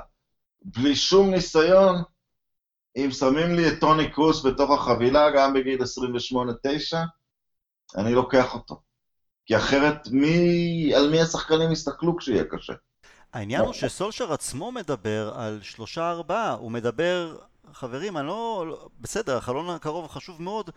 [0.64, 2.02] בלי שום ניסיון,
[2.96, 6.96] אם שמים לי את טוני קרוס בתוך החבילה, גם בגיל 28-9,
[7.96, 8.80] אני לוקח אותו.
[9.46, 12.72] כי אחרת מי, על מי השחקנים יסתכלו כשיהיה קשה?
[13.32, 17.36] העניין הוא שסולשר עצמו מדבר על שלושה ארבעה, הוא מדבר,
[17.72, 18.64] חברים, אני לא,
[19.00, 20.70] בסדר, החלון הקרוב חשוב מאוד,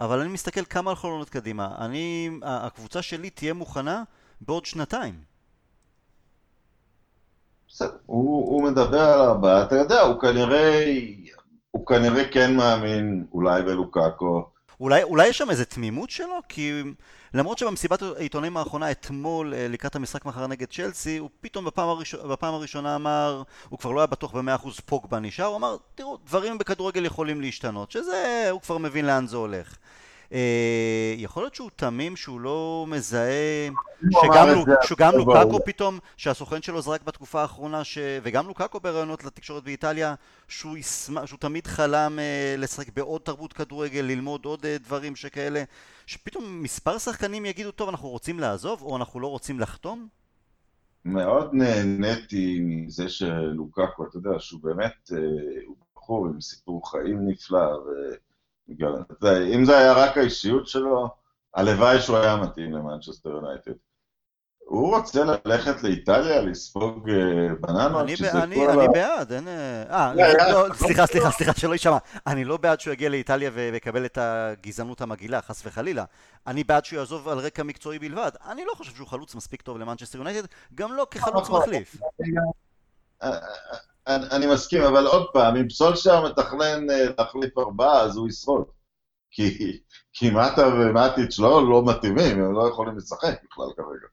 [0.00, 1.74] אבל אני מסתכל כמה על חלונות קדימה.
[1.78, 4.02] אני, הקבוצה שלי תהיה מוכנה
[4.40, 5.20] בעוד שנתיים.
[7.68, 10.84] בסדר, הוא, הוא מדבר על ארבעה, אתה יודע, הוא כנראה
[11.76, 14.48] הוא כנראה כן מאמין אולי בלוקאקו.
[14.80, 16.38] אולי, אולי יש שם איזה תמימות שלו?
[16.48, 16.82] כי
[17.34, 22.28] למרות שבמסיבת העיתונאים האחרונה אתמול אה, לקראת המשחק מחר נגד צ'לסי, הוא פתאום בפעם, הראשונה,
[22.28, 26.18] בפעם הראשונה אמר, הוא כבר לא היה בטוח במאה אחוז פוגבה נשאר, הוא אמר, תראו,
[26.26, 29.76] דברים בכדורגל יכולים להשתנות, שזה, הוא כבר מבין לאן זה הולך.
[30.32, 33.68] אה, יכול להיות שהוא תמים, שהוא לא מזהה,
[34.10, 37.98] שגם, לו, שגם לוקאקו פתאום, שהסוכן שלו זרק בתקופה האחרונה, ש...
[38.22, 40.14] וגם לוקאקו בראיונות לתקשורת באיטליה,
[40.48, 45.64] שהוא, ישמח, שהוא תמיד חלם אה, לשחק בעוד תרבות כדורגל, ללמוד עוד אה, דברים שכאלה,
[46.06, 50.08] שפתאום מספר שחקנים יגידו, טוב, אנחנו רוצים לעזוב, או אנחנו לא רוצים לחתום?
[51.04, 55.18] מאוד נהניתי מזה שלוקאקו, אתה יודע, שהוא באמת, אה,
[55.66, 57.90] הוא בחור עם סיפור חיים נפלא, ו...
[59.54, 61.08] אם זה היה רק האישיות שלו,
[61.54, 63.72] הלוואי שהוא היה מתאים למנצ'סטר יונייטד.
[64.68, 68.02] הוא רוצה ללכת לאיטליה, לספוג אה, בננות?
[68.02, 69.48] אני בעד, אין...
[69.48, 70.14] אה,
[70.52, 71.98] לא, סליחה, סליחה, סליחה, שלא יישמע.
[72.26, 76.04] אני לא בעד שהוא יגיע לאיטליה ויקבל את הגזענות המגעילה, חס וחלילה.
[76.46, 78.30] אני בעד שהוא יעזוב על רקע מקצועי בלבד.
[78.46, 81.60] אני לא חושב שהוא חלוץ מספיק טוב למנצ'סטר יונייטד, גם לא כחלוץ נכון.
[81.60, 81.96] מחליף.
[83.22, 88.64] אני, אני מסכים, אבל עוד פעם, אם סולשר מתכנן אה, להחליף ארבעה, אז הוא ישרוד.
[89.30, 89.78] כי,
[90.12, 94.06] כי מטה ומטיץ' לא, לא מתאימים, הם לא יכולים לשחק בכלל כרגע.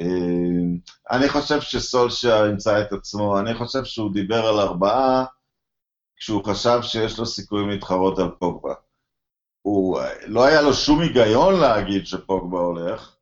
[0.00, 5.24] אה, אני חושב שסולשר ימצא את עצמו, אני חושב שהוא דיבר על ארבעה
[6.16, 8.74] כשהוא חשב שיש לו סיכויים להתחרות על פוגבה.
[9.62, 13.16] הוא, לא היה לו שום היגיון להגיד שפוגבה הולך,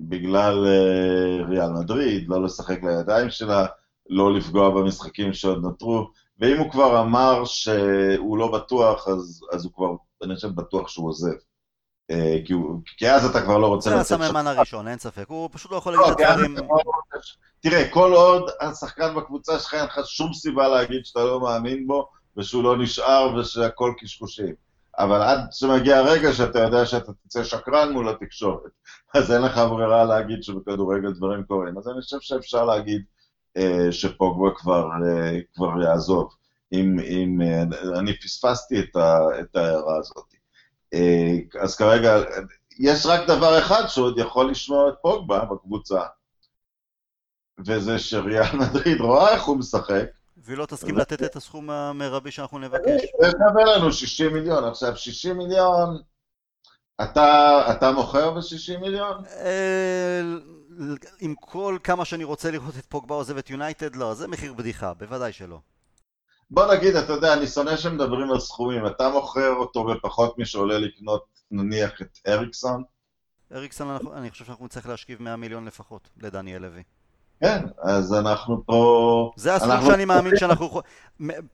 [0.00, 3.66] בגלל uh, ריאל מדריד, לא לשחק לידיים שלה,
[4.10, 9.72] לא לפגוע במשחקים שעוד נותרו, ואם הוא כבר אמר שהוא לא בטוח, אז, אז הוא
[9.72, 11.34] כבר, אני חושב, בטוח שהוא עוזב.
[12.10, 13.90] אה, כי, הוא, כי אז אתה כבר לא רוצה...
[13.90, 16.56] זה הסממן הראשון, אין ספק, הוא פשוט לא יכול להגיד את הדברים...
[17.60, 22.08] תראה, כל עוד השחקן בקבוצה שלך אין לך שום סיבה להגיד שאתה לא מאמין בו,
[22.36, 24.54] ושהוא לא נשאר ושהכל קשקושים.
[24.98, 28.70] אבל עד שמגיע הרגע שאתה יודע שאתה תצא שקרן מול התקשורת,
[29.14, 31.78] אז אין לך ברירה להגיד שבכדורגל דברים קורים.
[31.78, 33.02] אז אני חושב שאפשר להגיד
[33.90, 36.34] שפוגבה כבר, אה, כבר יעזוב,
[36.72, 37.62] אם, אם אה,
[37.98, 40.34] אני פספסתי את, ה, את ההערה הזאת.
[41.60, 42.18] אז כרגע,
[42.78, 46.02] יש רק דבר אחד שעוד יכול לשמוע את פוגבה בקבוצה,
[47.66, 50.04] וזה שריאל מדריד רואה איך הוא משחק.
[50.36, 53.02] והיא לא תסכים לתת את הסכום המרבי שאנחנו נבקש.
[53.20, 54.64] זה שווה לנו 60 מיליון.
[54.64, 56.02] עכשיו, 60 מיליון,
[57.02, 59.22] אתה, אתה מוכר ב-60 מיליון?
[61.20, 64.94] עם כל כמה שאני רוצה לראות את פוגבה עוזב את יונייטד, לא, זה מחיר בדיחה,
[64.94, 65.60] בוודאי שלא.
[66.50, 71.24] בוא נגיד, אתה יודע, אני שונא שמדברים על סכומים, אתה מוכר אותו בפחות משעולה לקנות
[71.50, 72.82] נניח את אריקסון?
[73.54, 76.82] אריקסון, אני חושב שאנחנו נצטרך להשכיב 100 מיליון לפחות לדניאל לוי.
[77.40, 79.32] כן, אז אנחנו פה...
[79.36, 79.90] זה הסכום אנחנו...
[79.90, 80.80] שאני מאמין שאנחנו.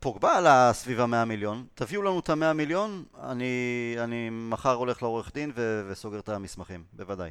[0.00, 5.30] פוגבה על הסביב ה-100 מיליון, תביאו לנו את ה-100 מיליון, אני, אני מחר הולך לעורך
[5.34, 5.82] דין ו...
[5.90, 7.30] וסוגר את המסמכים, בוודאי.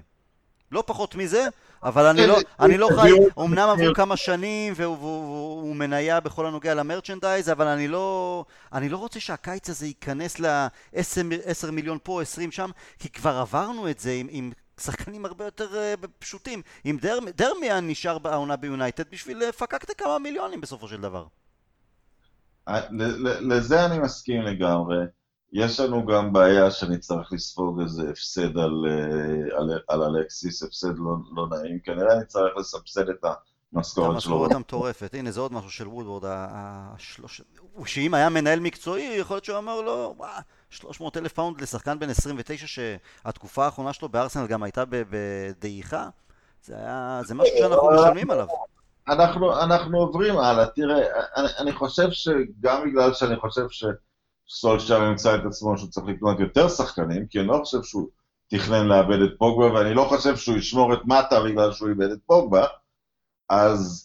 [0.71, 1.47] לא פחות מזה,
[1.83, 7.49] אבל אני לא, אני לא חי, אמנם עברו כמה שנים והוא מניה בכל הנוגע למרצ'נדייז,
[7.49, 13.09] אבל אני לא, אני לא רוצה שהקיץ הזה ייכנס ל-10 מיליון פה, 20 שם, כי
[13.09, 15.69] כבר עברנו את זה עם, עם שחקנים הרבה יותר
[16.03, 16.61] uh, פשוטים.
[16.85, 21.25] אם דר, דרמיאן נשאר בעונה ביונייטד בשביל לפקקת כמה מיליונים בסופו של דבר.
[22.67, 22.81] אה,
[23.21, 24.97] לזה אני מסכים לגמרי.
[25.53, 31.15] יש לנו גם בעיה שנצטרך לספוג איזה הפסד על, אה, על, על אלקסיס, הפסד לא,
[31.31, 33.25] לא נעים, כנראה נצטרך לסבסד את
[33.73, 34.13] המשכורת שלו.
[34.13, 37.41] המשכורת המטורפת, הנה זה עוד משהו של וודוורד, השלוש...
[37.85, 40.15] שאם היה מנהל מקצועי, יכול להיות שהוא אמר לו,
[40.75, 46.09] 300 אלף פאונד לשחקן בן 29 שהתקופה האחרונה שלו בארסנל גם הייתה בדעיכה,
[46.63, 47.21] זה, היה...
[47.25, 48.47] זה משהו שאנחנו משלמים עליו.
[49.07, 50.97] אנחנו, אנחנו עוברים הלאה, תראה,
[51.37, 53.85] אני, אני חושב שגם בגלל שאני חושב ש...
[54.49, 58.07] סולשר ימצא את עצמו שהוא צריך לקנות יותר שחקנים, כי אני לא חושב שהוא
[58.47, 62.19] תכנן לאבד את פוגבה, ואני לא חושב שהוא ישמור את מטה בגלל שהוא איבד את
[62.25, 62.65] פוגבה,
[63.49, 64.04] אז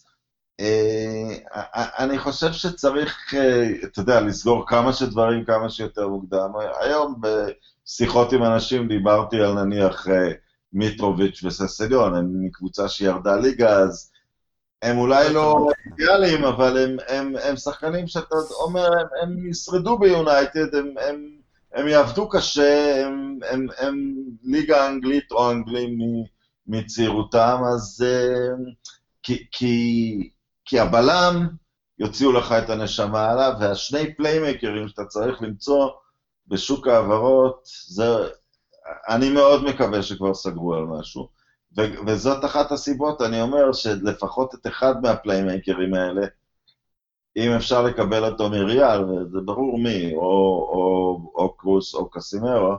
[1.99, 6.51] אני חושב שצריך, אה, אתה יודע, לסגור כמה שדברים כמה שיותר מוקדם.
[6.81, 10.31] היום בשיחות עם אנשים דיברתי על נניח אה,
[10.73, 14.11] מיטרוביץ' וססליון, הם מקבוצה שירדה ליגה, אז
[14.81, 20.75] הם אולי לא אידיאליים, אבל הם, הם, הם שחקנים שאתה אומר, הם, הם ישרדו ביונייטד,
[20.75, 21.25] הם, הם,
[21.73, 25.97] הם יעבדו קשה, הם, הם, הם ליגה אנגלית או אנגלים
[26.67, 28.05] מצעירותם, אז
[29.23, 30.29] כי, כי,
[30.65, 31.47] כי הבלם
[31.99, 35.89] יוציאו לך את הנשמה עליו, והשני פליימקרים שאתה צריך למצוא
[36.47, 38.03] בשוק ההעברות, זה,
[39.09, 41.29] אני מאוד מקווה שכבר סגרו על משהו.
[41.77, 46.27] ו- וזאת אחת הסיבות, אני אומר שלפחות את אחד מהפליימייקרים האלה,
[47.37, 52.75] אם אפשר לקבל אותו מריאל, וזה ברור מי, או, או, או קרוס או קסימרו,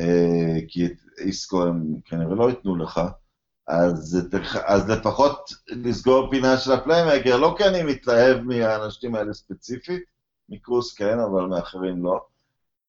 [0.00, 0.88] אה, כי
[1.18, 3.00] איסקו הם כנראה לא ייתנו לך,
[3.66, 4.18] אז,
[4.64, 10.02] אז לפחות לסגור פינה של הפליימקר, לא כי אני מתלהב מהאנשים האלה ספציפית,
[10.48, 12.24] מקרוס כן, אבל מאחרים לא.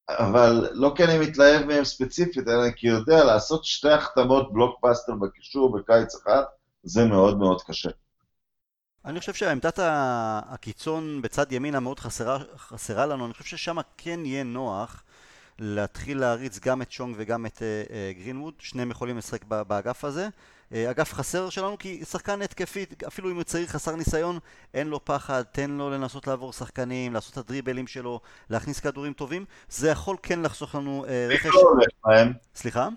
[0.09, 5.78] אבל לא כי אני מתלהב מהם ספציפית, אלא כי יודע לעשות שתי החתמות בלוקבאסטר בקישור
[5.78, 6.43] בקיץ אחד,
[6.84, 7.89] זה מאוד מאוד קשה.
[9.05, 14.43] אני חושב שעמדת הקיצון בצד ימין המאוד חסרה, חסרה לנו, אני חושב ששם כן יהיה
[14.43, 15.03] נוח
[15.59, 20.28] להתחיל להריץ גם את שונג וגם את uh, גרינווד, שניהם יכולים לשחק באגף הזה.
[20.72, 24.39] Uh, אגף חסר שלנו כי שחקן התקפי, אפילו אם הוא צעיר חסר ניסיון,
[24.74, 29.45] אין לו פחד, תן לו לנסות לעבור שחקנים, לעשות את הדריבלים שלו, להכניס כדורים טובים,
[29.70, 31.45] זה יכול כן לחסוך לנו uh, רכש...
[31.45, 32.34] לא הולך להם...
[32.55, 32.89] סליחה?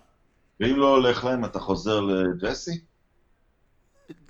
[0.61, 2.81] ואם לא הולך להם אתה חוזר לג'סי?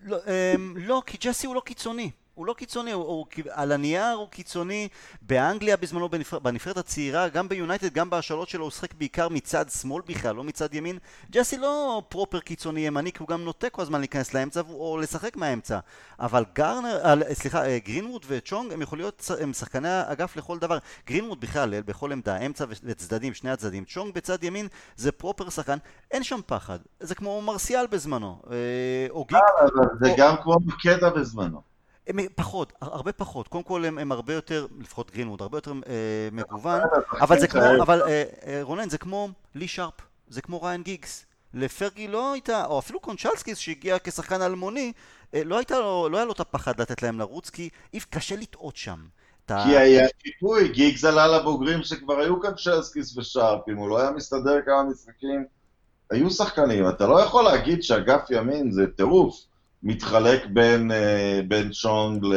[0.03, 0.28] לא, um,
[0.76, 2.11] לא, כי ג'סי הוא לא קיצוני.
[2.37, 4.89] הוא לא קיצוני, הוא, הוא, על הנייר הוא קיצוני,
[5.22, 10.03] באנגליה בזמנו בנפר, בנבחרת הצעירה, גם ביונייטד, גם בהשאלות שלו הוא שיחק בעיקר מצד שמאל
[10.07, 10.99] בכלל, לא מצד ימין.
[11.30, 15.37] ג'סי לא proper קיצוני ימני, כי הוא גם נוטה כל הזמן להיכנס לאמצע או לשחק
[15.37, 15.78] מהאמצע.
[16.20, 20.78] אבל גרנר, אה, סליחה, אה, גרינווד וצ'ונג הם יכולים להיות הם שחקני אגף לכל דבר.
[21.07, 23.84] גרינווד בכלל, אה, בכל עמדה, אמצע וצדדים, שני הצדדים.
[23.84, 25.78] צ'ונג בצד ימין זה proper שחקן,
[26.11, 26.78] אין שם פחד.
[27.01, 28.43] זה כמו מרסיאל בזמנו,
[29.11, 29.39] או גיק.
[30.01, 31.76] זה גם כמו מקדה בזמנו.
[32.07, 33.48] הם פחות, הרבה פחות.
[33.48, 36.80] קודם כל הם, הם הרבה יותר, לפחות גרינווד, הרבה יותר אה, מגוון,
[37.20, 39.94] אבל זה כמו, אבל אה, אה, רונן, זה כמו לי שרפ,
[40.28, 41.26] זה כמו ריאן גיגס.
[41.54, 44.92] לפרגי לא הייתה, או אפילו קונצ'לסקיס שהגיע כשחקן אלמוני,
[45.34, 47.68] אה, לא, הייתה לו, לא היה לו את הפחד לתת להם לרוץ, כי
[48.11, 48.98] קשה לטעות שם.
[49.46, 54.61] כי היה שיפוי, גיגס עלה לבוגרים שכבר היו קונצ'לסקיס ושרפ, אם הוא לא היה מסתדר
[54.66, 55.44] כמה משחקים,
[56.11, 56.88] היו שחקנים.
[56.88, 59.46] אתה לא יכול להגיד שאגף ימין זה טירוף.
[59.87, 62.34] מתחלק בין, אה, בין שונג ל...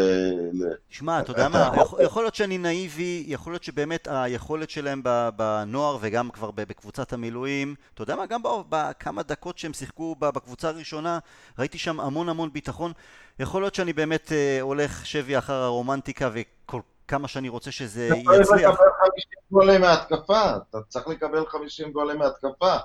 [0.89, 1.71] שמע, אתה יודע מה,
[2.03, 5.01] יכול להיות שאני נאיבי, יכול להיות שבאמת היכולת שלהם
[5.35, 11.19] בנוער וגם כבר בקבוצת המילואים, אתה יודע מה, גם בכמה דקות שהם שיחקו בקבוצה הראשונה,
[11.59, 12.91] ראיתי שם המון המון ביטחון.
[13.39, 18.29] יכול להיות שאני באמת אה, הולך שבי אחר הרומנטיקה וכל כמה שאני רוצה שזה יצליח.
[18.31, 22.75] אתה צריך לקבל 50 גולים מהתקפה, אתה צריך לקבל 50 גולים מהתקפה.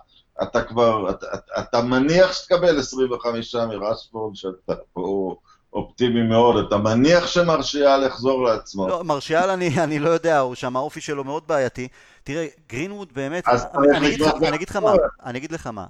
[0.43, 1.27] אתה כבר, אתה,
[1.59, 5.37] אתה מניח שתקבל 25 מרשפורד, שאתה פה
[5.73, 8.89] אופטימי מאוד, אתה מניח שמרשיאל יחזור לעצמו.
[8.89, 11.89] לא, מרשיאל אני, אני לא יודע, הוא שם האופי שלו מאוד בעייתי.
[12.25, 14.93] תראה, גרינווד באמת, אני, אגיד לך, אני אגיד לך מה,
[15.25, 15.87] אני אגיד לך מה,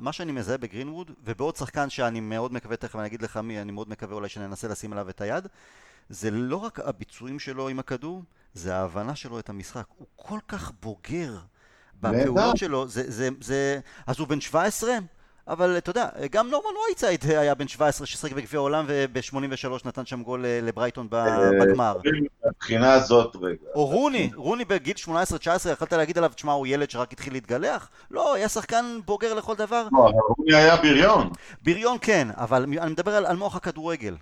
[0.00, 3.72] מה שאני מזהה בגרינווד, ובעוד שחקן שאני מאוד מקווה, תכף אני אגיד לך מי, אני
[3.72, 5.48] מאוד מקווה אולי שננסה לשים עליו את היד,
[6.08, 8.22] זה לא רק הביצועים שלו עם הכדור,
[8.54, 9.84] זה ההבנה שלו את המשחק.
[9.98, 11.36] הוא כל כך בוגר.
[12.12, 14.98] בפעולות שלו, זה, זה, זה, אז הוא בן 17,
[15.48, 20.22] אבל אתה יודע, גם נורמן וייצייד היה בן 17 ששחק בגביע העולם וב-83 נתן שם
[20.22, 21.96] גול אה, לברייטון אה, בגמר.
[22.46, 23.66] מבחינה הזאת רגע.
[23.74, 25.08] או רוני, רוני בגיל 18-19,
[25.72, 27.88] יכולת להגיד עליו, תשמע, הוא ילד שרק התחיל להתגלח?
[28.10, 29.88] לא, היה שחקן בוגר לכל דבר.
[29.92, 31.30] לא, אבל רוני היה בריון.
[31.62, 34.16] בריון כן, אבל אני מדבר על, על מוח הכדורגל.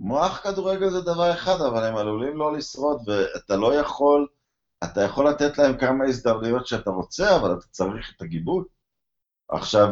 [0.00, 4.26] מוח כדורגל זה דבר אחד, אבל הם עלולים לא לשרוד, ואתה לא יכול...
[4.84, 8.64] אתה יכול לתת להם כמה הזדמנויות שאתה רוצה, אבל אתה צריך את הגיבוי.
[9.48, 9.88] עכשיו,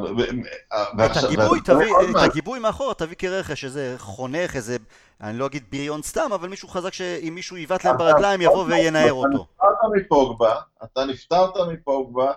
[0.99, 1.22] ועכשיו...
[1.22, 4.76] את הגיבוי, תביא, את הגיבוי מאחור, תביא כרכש, איזה חונך, איזה,
[5.20, 9.12] אני לא אגיד בריון סתם, אבל מישהו חזק שאם מישהו יבעט להם ברגליים יבוא וינער
[9.12, 9.47] אותו.
[9.57, 12.32] אתה נפטרת מפוגבה, אתה נפטרת מפוגבה,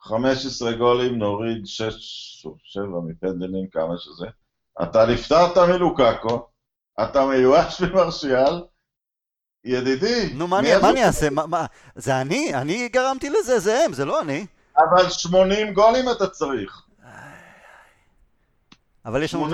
[0.00, 4.26] 15 גולים, נוריד 6 או 7 מפנדלים, כמה שזה.
[4.82, 6.48] אתה נפטרת מלוקאקו,
[7.02, 8.62] אתה מיואש ממרשיאל,
[9.66, 10.30] ידידי.
[10.34, 11.28] נו, מה אני אעשה?
[11.94, 12.54] זה אני?
[12.54, 14.46] אני גרמתי לזה, זה הם, זה לא אני.
[14.78, 16.82] אבל 80 גולים אתה צריך.
[19.06, 19.46] אבל יש לנו,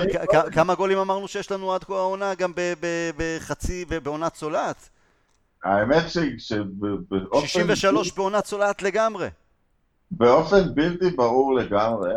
[0.51, 2.53] כמה גולים אמרנו שיש לנו עד כה העונה, גם
[3.17, 4.89] בחצי, בעונת צולעת?
[5.63, 6.03] האמת
[6.37, 7.47] שבאופן...
[7.47, 9.27] 63 בעונת צולעת לגמרי.
[10.11, 12.13] באופן בלתי ברור לגמרי,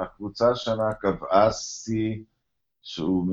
[0.00, 2.14] הקבוצה השנה קבעה שיא
[2.86, 3.26] שהוא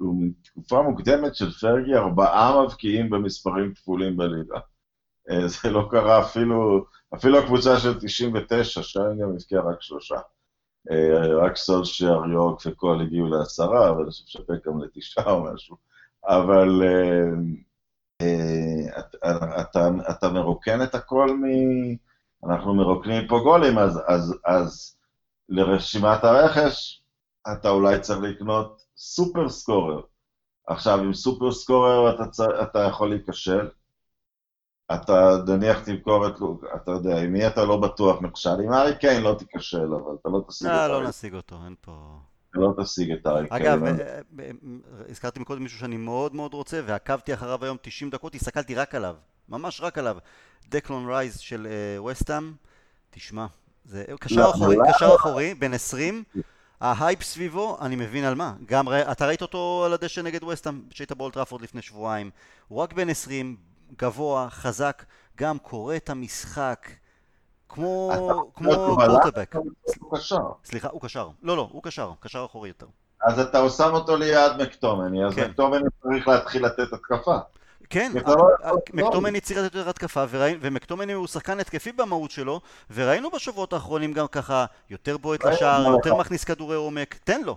[0.00, 4.58] מתקופה מוקדמת של פרגי, ארבעה מבקיעים במספרים כפולים בליגה.
[5.30, 6.84] אה, זה לא קרה אפילו,
[7.14, 10.16] אפילו הקבוצה של 99, שם גם הבקיע רק שלושה.
[10.90, 15.76] אה, רק סולשייר, יורק וקול הגיעו לעשרה, אבל אני חושב גם לתשעה או משהו.
[16.26, 16.82] אבל
[18.20, 21.44] אה, אתה, אתה מרוקן את הכל מ...
[22.46, 24.96] אנחנו מרוקנים פה גולים, אז, אז, אז
[25.48, 27.03] לרשימת הרכש,
[27.52, 30.00] אתה אולי צריך לקנות סופר סקורר.
[30.66, 32.40] עכשיו, עם סופר סקורר אתה, צ...
[32.40, 33.68] אתה יכול להיכשל.
[34.94, 36.34] אתה נניח תמכור את,
[36.76, 40.28] אתה יודע, עם מי אתה לא בטוח נכשל, עם ארי קיין לא תיכשל, אבל אתה
[40.28, 40.88] לא תשיג את ארי.
[40.88, 42.18] לא נשיג אותו, אין פה...
[42.50, 43.62] אתה לא תשיג את הארי קיין.
[43.62, 44.50] אגב, אה, אה,
[45.08, 49.16] הזכרתי מקודם מישהו שאני מאוד מאוד רוצה, ועקבתי אחריו היום 90 דקות, הסתכלתי רק עליו,
[49.48, 50.16] ממש רק עליו.
[50.68, 51.66] דקלן רייס של
[51.98, 52.52] ווסטאם.
[52.52, 52.66] אה,
[53.10, 53.46] תשמע,
[53.84, 56.24] זה קשר אחורי, קשר אחורי, בן 20,
[56.80, 58.52] ההייפ סביבו, אני מבין על מה.
[58.66, 62.30] גם, אתה ראית אותו על הדשא נגד וסטאם, שהיית באולד טראפורד לפני שבועיים.
[62.68, 63.56] הוא רק בן 20,
[63.98, 65.04] גבוה, חזק,
[65.36, 66.88] גם קורא את המשחק.
[67.68, 68.12] כמו,
[68.54, 69.54] כמו קורטבק.
[70.00, 70.36] הוא קשר.
[70.64, 71.28] סליחה, הוא קשר.
[71.42, 72.86] לא, לא, הוא קשר, קשר אחורי יותר.
[73.22, 75.48] אז אתה שם אותו ליד מקטומני, אז כן.
[75.50, 77.38] מקטומני צריך להתחיל לתת התקפה.
[77.90, 78.48] כן, לא
[78.92, 80.24] מקטומני צריך לתת יותר התקפה,
[80.60, 82.60] ומקטומני הוא שחקן התקפי במהות שלו,
[82.90, 87.56] וראינו בשבועות האחרונים גם ככה יותר בועט לשער, יותר מכניס כדורי עומק, תן לו.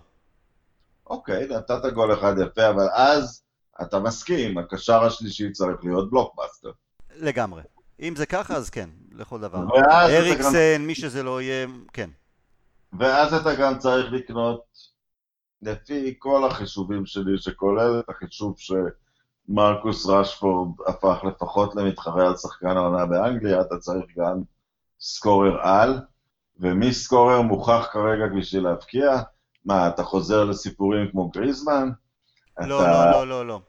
[1.08, 3.42] אוקיי, נתת גול אחד יפה, אבל אז
[3.82, 6.72] אתה מסכים, הקשר השלישי צריך להיות בלוקבאסטר.
[7.16, 7.62] לגמרי.
[8.00, 9.60] אם זה ככה, אז כן, לכל דבר.
[9.92, 12.10] אריקסן, מי שזה לא יהיה, כן.
[13.00, 14.64] ואז אתה גם צריך לקנות,
[15.62, 18.56] לפי כל החישובים שלי, שכולל את החישוב
[19.48, 24.42] שמרקוס רשפורד הפך לפחות למתחרה על שחקן העונה באנגליה, אתה צריך גם
[25.00, 26.00] סקורר על,
[26.60, 29.22] ומי סקורר מוכח כרגע בשביל להבקיע?
[29.66, 31.90] מה, אתה חוזר לסיפורים כמו גריזמן?
[32.60, 33.12] לא, אתה...
[33.12, 33.60] לא, לא, לא, לא.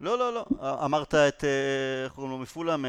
[0.00, 0.44] לא, לא, לא.
[0.84, 2.84] אמרת את, אה, איך קוראים לו מפולאם?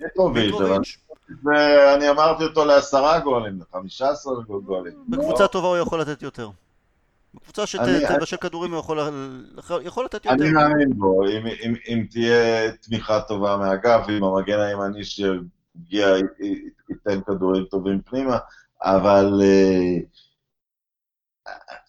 [0.00, 0.98] מיטרוביץ'.
[1.44, 4.92] ואני אמרתי אותו לעשרה גולים, לחמישה עשרה גולים.
[5.08, 6.50] בקבוצה טובה הוא יכול לתת יותר.
[7.34, 8.80] בקבוצה שתבשל כדורים הוא
[9.82, 10.30] יכול לתת יותר.
[10.30, 11.22] אני מאמין בו,
[11.88, 16.08] אם תהיה תמיכה טובה מהאגף, אם המגן הימני שיגיע
[16.88, 18.38] ייתן כדורים טובים פנימה,
[18.82, 19.98] אבל אה,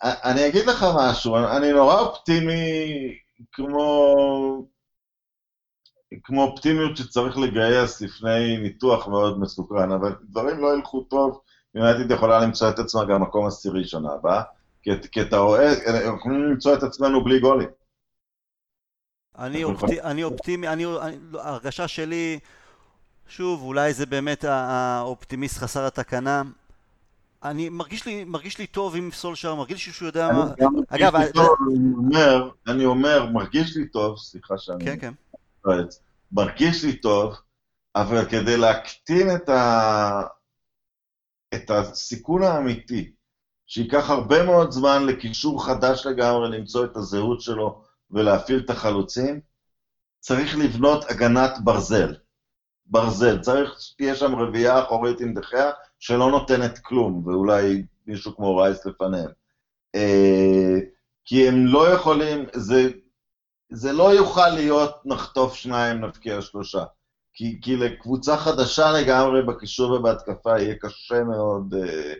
[0.04, 3.18] אני אגיד לך משהו, אני נורא אופטימי
[3.52, 4.16] כמו
[6.24, 11.42] כמו אופטימיות שצריך לגייס לפני ניתוח מאוד מסוכן, אבל דברים לא ילכו טוב,
[11.76, 14.42] יונייטד יכולה למצוא את עצמה גם מקום עשירי שנה הבאה,
[15.12, 17.70] כי, אתה רואה, אנחנו יכולים למצוא את עצמנו בלי גולים.
[19.38, 20.86] אני, אופטי, אני אופטימי, אני,
[21.34, 22.40] ההרגשה שלי,
[23.28, 26.44] שוב, אולי זה באמת האופטימיסט חסר התקנה.
[27.44, 30.54] אני מרגיש לי, מרגיש לי טוב עם סולשר, מרגיש לי שהוא יודע מה...
[30.90, 31.30] אגב, אני
[31.98, 34.86] אומר, אני אומר, מרגיש לי טוב, סליחה שאני...
[34.86, 35.14] כן, כן.
[36.32, 37.36] מרגיש לי טוב,
[37.96, 40.22] אבל כדי להקטין את, ה...
[41.54, 43.12] את הסיכון האמיתי,
[43.68, 49.40] שייקח הרבה מאוד זמן לקישור חדש לגמרי למצוא את הזהות שלו ולהפעיל את החלוצים,
[50.20, 52.16] צריך לבנות הגנת ברזל.
[52.86, 53.42] ברזל.
[53.42, 59.30] צריך שתהיה שם רביעייה אחורית עם דחיה שלא נותנת כלום, ואולי מישהו כמו רייס לפניהם.
[59.96, 60.76] אה,
[61.26, 62.90] כי הם לא יכולים, זה
[63.72, 66.84] זה לא יוכל להיות נחטוף שניים, נבקיע שלושה.
[67.34, 71.74] כי, כי לקבוצה חדשה לגמרי בקישור ובהתקפה יהיה קשה מאוד.
[71.74, 72.14] אה,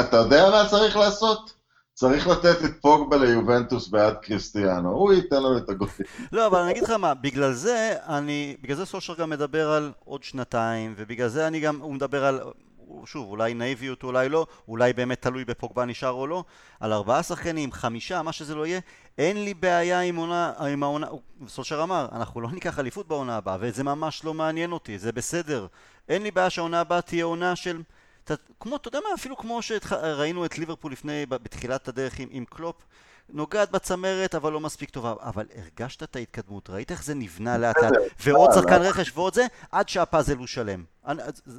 [0.00, 1.60] אתה יודע מה צריך לעשות?
[1.94, 5.94] צריך לתת את פוגבה ליובנטוס בעד קריסטיאנו, הוא ייתן לנו את הגולים.
[6.32, 9.92] לא, אבל אני אגיד לך מה, בגלל זה אני, בגלל זה סושר גם מדבר על
[10.04, 12.40] עוד שנתיים, ובגלל זה אני גם, הוא מדבר על
[13.04, 16.44] שוב, אולי נאיביות, אולי לא, אולי באמת תלוי בפוגבה נשאר או לא,
[16.80, 18.80] על ארבעה שחקנים, חמישה, מה שזה לא יהיה,
[19.18, 21.06] אין לי בעיה עם, עונה, עם העונה,
[21.48, 25.66] סולשר אמר, אנחנו לא ניקח אליפות בעונה הבאה, וזה ממש לא מעניין אותי, זה בסדר.
[26.08, 27.82] אין לי בעיה שהעונה הבאה תהיה עונה של...
[28.60, 32.76] כמו, אתה יודע מה, אפילו כמו שראינו את ליברפול לפני, בתחילת הדרך עם, עם קלופ,
[33.32, 37.76] נוגעת בצמרת אבל לא מספיק טובה, אבל הרגשת את ההתקדמות, ראית איך זה נבנה לאט
[37.82, 37.92] לאט,
[38.24, 40.84] ועוד שחקן רכש ועוד זה, עד שהפאזל הוא שלם.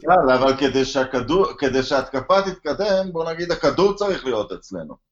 [0.01, 5.11] כן, אבל כדי שהכדור, כדי שההתקפה תתקדם, בוא נגיד הכדור צריך להיות אצלנו.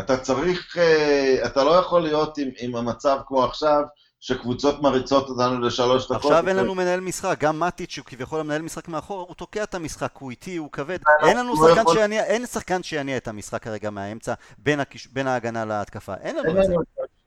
[0.00, 3.82] אתה צריך, אה, אתה לא יכול להיות עם, עם המצב כמו עכשיו,
[4.20, 6.16] שקבוצות מריצות אותנו לשלוש דקות.
[6.16, 9.74] עכשיו אין לנו מנהל משחק, גם מטיץ' שהוא כביכול המנהל משחק מאחור, הוא תוקע את
[9.74, 10.98] המשחק, הוא איטי, הוא כבד.
[11.22, 16.14] אין לנו שחקן שיניע, אין שחקן שיניע את המשחק כרגע מהאמצע, בין, ההגנה להתקפה.
[16.14, 16.74] אין לנו את זה.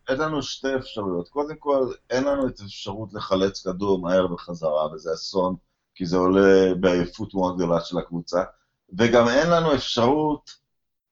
[0.10, 1.30] אין לנו שתי אפשרויות.
[1.30, 5.56] קודם כל, אין לנו את האפשרות לחלץ כדור מהר בחזרה, וזה אסון,
[5.96, 8.44] כי זה עולה בעייפות מאוד גדולה של הקבוצה.
[8.98, 10.52] וגם אין לנו אפשרות,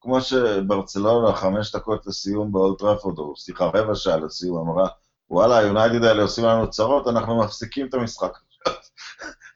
[0.01, 4.87] כמו שברצלונה, חמש דקות לסיום באולד טראפורד, או סליחה, רבע שעה לסיום, אמרה,
[5.29, 8.37] וואלה, היונייטד האלה עושים לנו צרות, אנחנו מפסיקים את המשחק.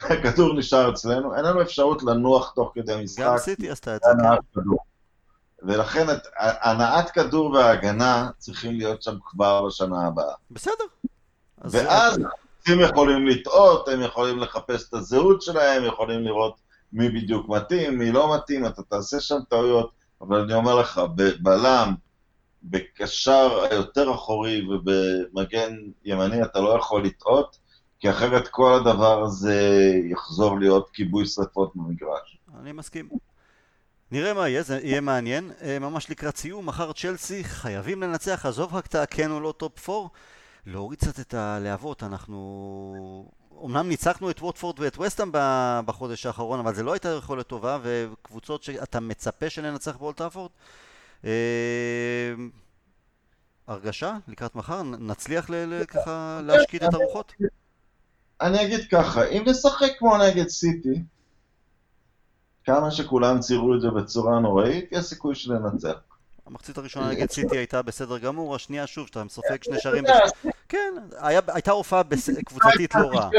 [0.02, 3.24] הכדור נשאר אצלנו, אין לנו אפשרות לנוח תוך כדי המשחק.
[3.24, 4.10] גם סיטי עשתה את זה,
[4.54, 4.62] כן.
[5.64, 6.08] ולכן
[6.38, 10.34] הנעת כדור וההגנה צריכים להיות שם כבר בשנה הבאה.
[10.52, 10.84] בסדר.
[11.58, 12.20] ואז
[12.68, 16.56] הם יכולים לטעות, הם יכולים לחפש את הזהות שלהם, יכולים לראות
[16.94, 19.92] מי בדיוק מתאים, מי לא מתאים, אתה תעשה שם טעויות,
[20.22, 21.94] אבל אני אומר לך, בבלם,
[22.64, 25.76] בקשר היותר אחורי ובמגן
[26.06, 27.58] ימני אתה לא יכול לטעות,
[28.00, 29.82] כי אחרת כל הדבר הזה
[30.12, 32.38] יחזור להיות כיבוי שרפות במגרש.
[32.60, 33.10] אני מסכים.
[34.12, 35.52] נראה מה יהיה, זה יהיה מעניין.
[35.62, 39.90] אה, ממש לקראת סיום, מחר צ'לסי חייבים לנצח, עזוב רק את הכן או לא top
[39.90, 40.08] 4,
[40.66, 45.30] להוריד קצת את הלהבות, אנחנו אומנם ניצחנו את ווטפורד ואת ווסטהאם
[45.86, 50.52] בחודש האחרון, אבל זה לא הייתה יכולת טובה, וקבוצות שאתה מצפה שננצח באולד טראפורד.
[51.26, 52.34] אה,
[53.68, 54.84] הרגשה לקראת מחר?
[54.84, 55.50] נצליח
[55.88, 57.34] ככה להשקיט את הרוחות?
[58.42, 61.04] אני אגיד ככה, אם נשחק כמו נגד סיטי,
[62.64, 66.00] כמה שכולם ציירו את זה בצורה נוראית, יש סיכוי שננצח.
[66.46, 70.04] המחצית הראשונה נגד סיטי הייתה בסדר גמור, השנייה שוב, שאתה מספק שני שערים.
[70.70, 70.94] כן,
[71.48, 72.02] הייתה הופעה
[72.46, 73.30] קבוצתית לא רעה.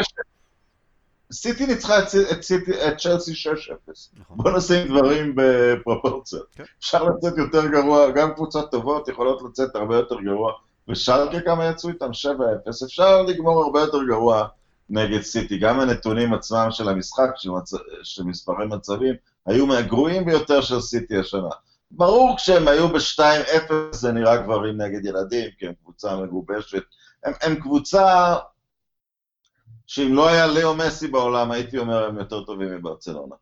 [1.33, 3.91] סיטי ניצחה את צ'לסי 6-0.
[4.21, 4.37] נכון.
[4.37, 6.47] בוא נשים דברים בפרופורציות.
[6.55, 6.65] כן.
[6.81, 10.53] אפשר לצאת יותר גרוע, גם קבוצות טובות יכולות לצאת הרבה יותר גרוע.
[10.89, 14.47] ושלקה כמה יצאו איתם 7-0, אפשר לגמור הרבה יותר גרוע
[14.91, 15.59] נגד סיטי.
[15.59, 17.73] גם הנתונים עצמם של המשחק, של, מצ...
[18.03, 19.15] של מספרי מצבים,
[19.47, 21.49] היו מהגרועים ביותר של סיטי השנה.
[21.91, 26.83] ברור כשהם היו ב-2-0 זה נראה גברים נגד ילדים, כי הם קבוצה מגובשת.
[27.25, 28.37] הם, הם קבוצה
[29.93, 33.35] שאם לא היה ליאו מסי בעולם, הייתי אומר הם יותר טובים מברצלונה.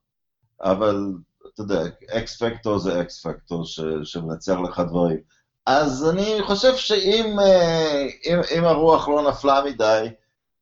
[0.63, 1.13] אבל,
[1.55, 3.65] אתה יודע, אקס פקטור זה אקס פקטור
[4.05, 5.19] שמנצח לך דברים.
[5.67, 10.09] אז אני חושב שאם אה, אם, אם הרוח לא נפלה מדי,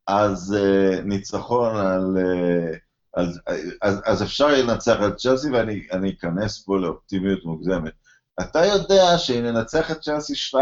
[0.07, 2.17] אז uh, ניצחון על...
[2.17, 2.77] Uh,
[3.13, 3.39] אז,
[3.81, 7.93] אז, אז אפשר יהיה לנצח את צ'לסי, ואני אכנס פה לאופטימיות מוגזמת.
[8.41, 10.57] אתה יודע שאם ננצח את צ'לסי 2-0,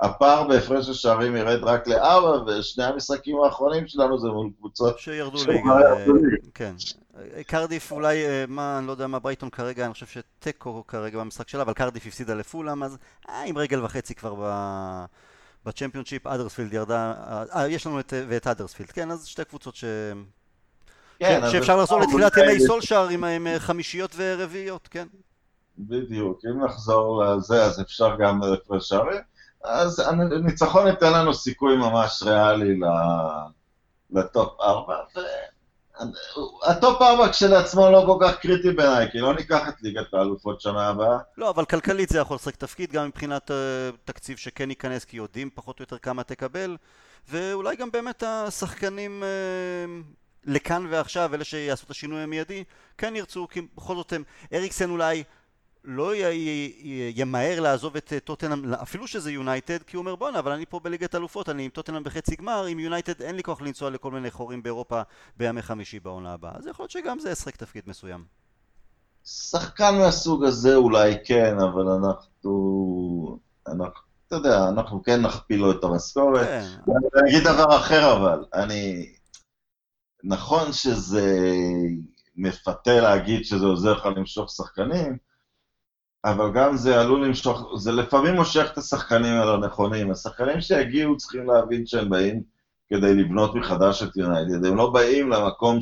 [0.00, 4.98] הפער בהפרש השערים ירד רק לארבע, ושני המשחקים האחרונים שלנו זה מול קבוצות...
[4.98, 5.72] שירדו ליגה,
[6.54, 6.74] כן.
[7.46, 11.62] קרדיף אולי, מה, אני לא יודע מה ברייטון כרגע, אני חושב שתיקו כרגע במשחק שלה,
[11.62, 12.96] אבל קרדיף הפסידה לפולאם, אז
[13.28, 14.44] אה, עם רגל וחצי כבר ב...
[15.66, 17.14] בצ'מפיונשיפ, אדרספילד ירדה,
[17.54, 19.84] אה, יש לנו את, ואת אדרספילד, כן, אז שתי קבוצות ש...
[21.18, 21.52] כן, ש...
[21.52, 25.06] שאפשר לחזור לתחילת ימי סולשאר עם, עם חמישיות ורביעיות, כן.
[25.78, 29.20] בדיוק, אם נחזור לזה, אז אפשר גם לפרש שערים.
[29.64, 32.80] אז הניצחון ייתן לנו סיכוי ממש ריאלי
[34.10, 34.94] ל top 4,
[36.00, 40.60] וה top 4 כשלעצמו לא כל כך קריטי בעיניי, כי לא ניקח את ליגת האלופות
[40.60, 41.18] שנה הבאה.
[41.38, 43.54] לא, אבל כלכלית זה יכול לשחק תפקיד, גם מבחינת אה,
[44.04, 46.76] תקציב שכן ייכנס, כי יודעים פחות או יותר כמה תקבל,
[47.28, 49.22] ואולי גם באמת השחקנים...
[49.22, 52.64] אה, לכאן ועכשיו, אלה שיעשו את השינוי המיידי,
[52.98, 54.22] כן ירצו, כי בכל זאת הם,
[54.52, 55.24] אריקסן אולי
[55.86, 56.12] לא
[57.14, 60.80] ימהר לעזוב את אה, טוטנאם, אפילו שזה יונייטד, כי הוא אומר בואנה, אבל אני פה
[60.80, 64.30] בליגת אלופות, אני עם טוטנאם בחצי גמר, עם יונייטד אין לי כוח לנסוע לכל מיני
[64.30, 65.02] חורים באירופה
[65.36, 66.52] בימי חמישי בעונה הבאה.
[66.54, 68.24] אז יכול להיות שגם זה ישחק תפקיד מסוים.
[69.24, 73.38] שחקן מהסוג הזה אולי כן, אבל אנחנו...
[73.68, 76.46] אנחנו אתה יודע, אנחנו כן נכפיל לו את המשכורת.
[76.46, 76.66] כן.
[76.86, 79.12] אני אגיד דבר אחר אבל, אני...
[80.24, 81.54] נכון שזה
[82.36, 85.16] מפתה להגיד שזה עוזר לך למשוך שחקנים,
[86.26, 90.10] אבל גם זה עלול למשוך, זה לפעמים מושך את השחקנים הלא נכונים.
[90.10, 92.42] השחקנים שיגיעו צריכים להבין שהם באים
[92.88, 94.64] כדי לבנות מחדש את יונייטד.
[94.64, 95.78] הם לא באים למקום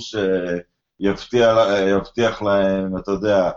[1.00, 3.50] שיבטיח להם, אתה יודע,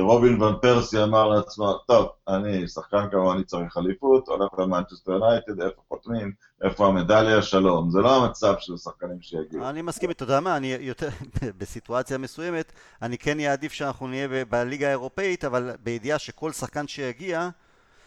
[0.00, 5.82] רובין ון פרסי אמר לעצמו, טוב, אני שחקן כמוני צריך אליפות, הולך למנצ'סטר יונייטד, איפה
[5.88, 6.32] חותמים,
[6.64, 7.90] איפה המדליה, שלום.
[7.90, 9.68] זה לא המצב של השחקנים שיגיעו.
[9.68, 11.08] אני מסכים, אתה יודע מה, אני יותר,
[11.58, 12.72] בסיטואציה מסוימת,
[13.02, 17.48] אני כן אעדיף שאנחנו נהיה בליגה האירופאית, אבל בידיעה שכל שחקן שיגיע,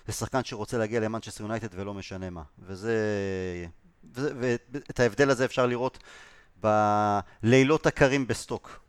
[0.08, 2.42] זה שחקן שרוצה להגיע למנצ'סטר יונייטד ולא משנה מה.
[2.60, 2.96] וזה...
[4.14, 6.00] ואת ההבדל הזה אפשר לראות
[6.64, 8.80] בלילות הקרים בסטוק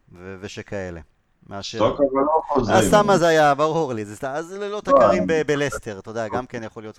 [0.41, 1.01] ושכאלה.
[1.49, 1.79] מאשר...
[1.79, 2.79] סטוק אבל לא חוזרים.
[2.79, 6.83] הסאמה זה היה, ברור לי, זה אז לילות הקרים בלסטר, אתה יודע, גם כן יכול
[6.83, 6.99] להיות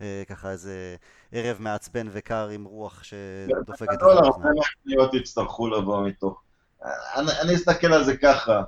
[0.00, 0.96] אה, ככה איזה
[1.32, 4.06] ערב מעצבן וקר עם רוח שדופקת זה.
[4.06, 6.42] לא, הרבה מהקניות יצטרכו לבוא מתוך...
[7.16, 8.62] אני אסתכל על זה ככה,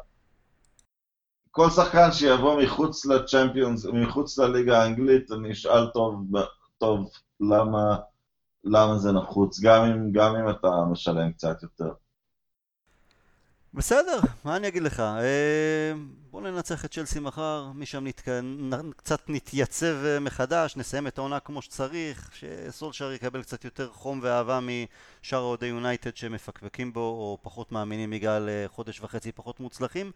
[1.50, 6.24] כל שחקן שיבוא מחוץ לצ'מפיונס, מחוץ לליגה האנגלית, אני אשאל טוב,
[6.78, 7.10] טוב
[7.40, 7.96] למה,
[8.64, 11.92] למה זה נחוץ, גם אם, גם אם אתה משלם קצת יותר.
[13.74, 15.00] בסדר, מה אני אגיד לך?
[15.00, 15.92] אה,
[16.30, 18.28] בואו ננצח את צ'לסי מחר, משם נת...
[18.96, 24.60] קצת נתייצב אה, מחדש, נסיים את העונה כמו שצריך, שסולשר יקבל קצת יותר חום ואהבה
[24.60, 30.12] משאר אוהדי יונייטד שמפקפקים בו או פחות מאמינים בגלל אה, חודש וחצי פחות מוצלחים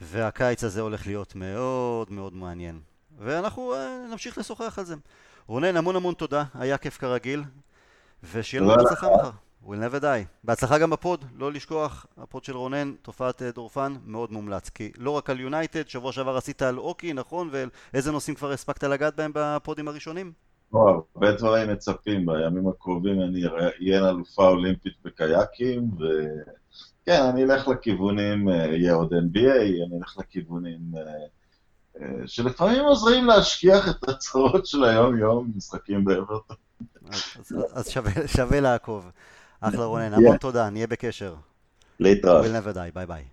[0.00, 2.80] והקיץ הזה הולך להיות מאוד מאוד מעניין
[3.18, 3.74] ואנחנו
[4.10, 4.94] נמשיך לשוחח על זה.
[5.46, 7.44] רונן, המון המון תודה, היה כיף כרגיל
[8.22, 9.30] ושיהיה לנו הצלחה מחר.
[9.66, 10.26] We'll never die.
[10.44, 14.68] בהצלחה גם ב pod, לא לשכוח, ה pod של רונן, תופעת אה, דורפן, מאוד מומלץ.
[14.68, 17.50] כי לא רק על יונייטד, שבוע שעבר עשית על הוקי, נכון?
[17.92, 20.32] ואיזה נושאים כבר הספקת לגעת בהם בפודים הראשונים?
[20.72, 28.48] וואו, הרבה דברים מצפים, בימים הקרובים אני אהיה אלופה אולימפית בקייקים, וכן, אני אלך לכיוונים,
[28.48, 31.02] אה, יהיה עוד NBA, אני אלך לכיוונים אה,
[32.26, 36.56] שלפעמים עוזרים להשכיח את הצרות של היום-יום, משחקים באברטון.
[37.10, 39.10] אז, אז שווה, שווה לעקוב.
[39.60, 41.34] אחלה רונן, המון תודה, נהיה בקשר.
[42.00, 42.44] להתראות.
[42.44, 43.24] We'll never die, ביי ביי.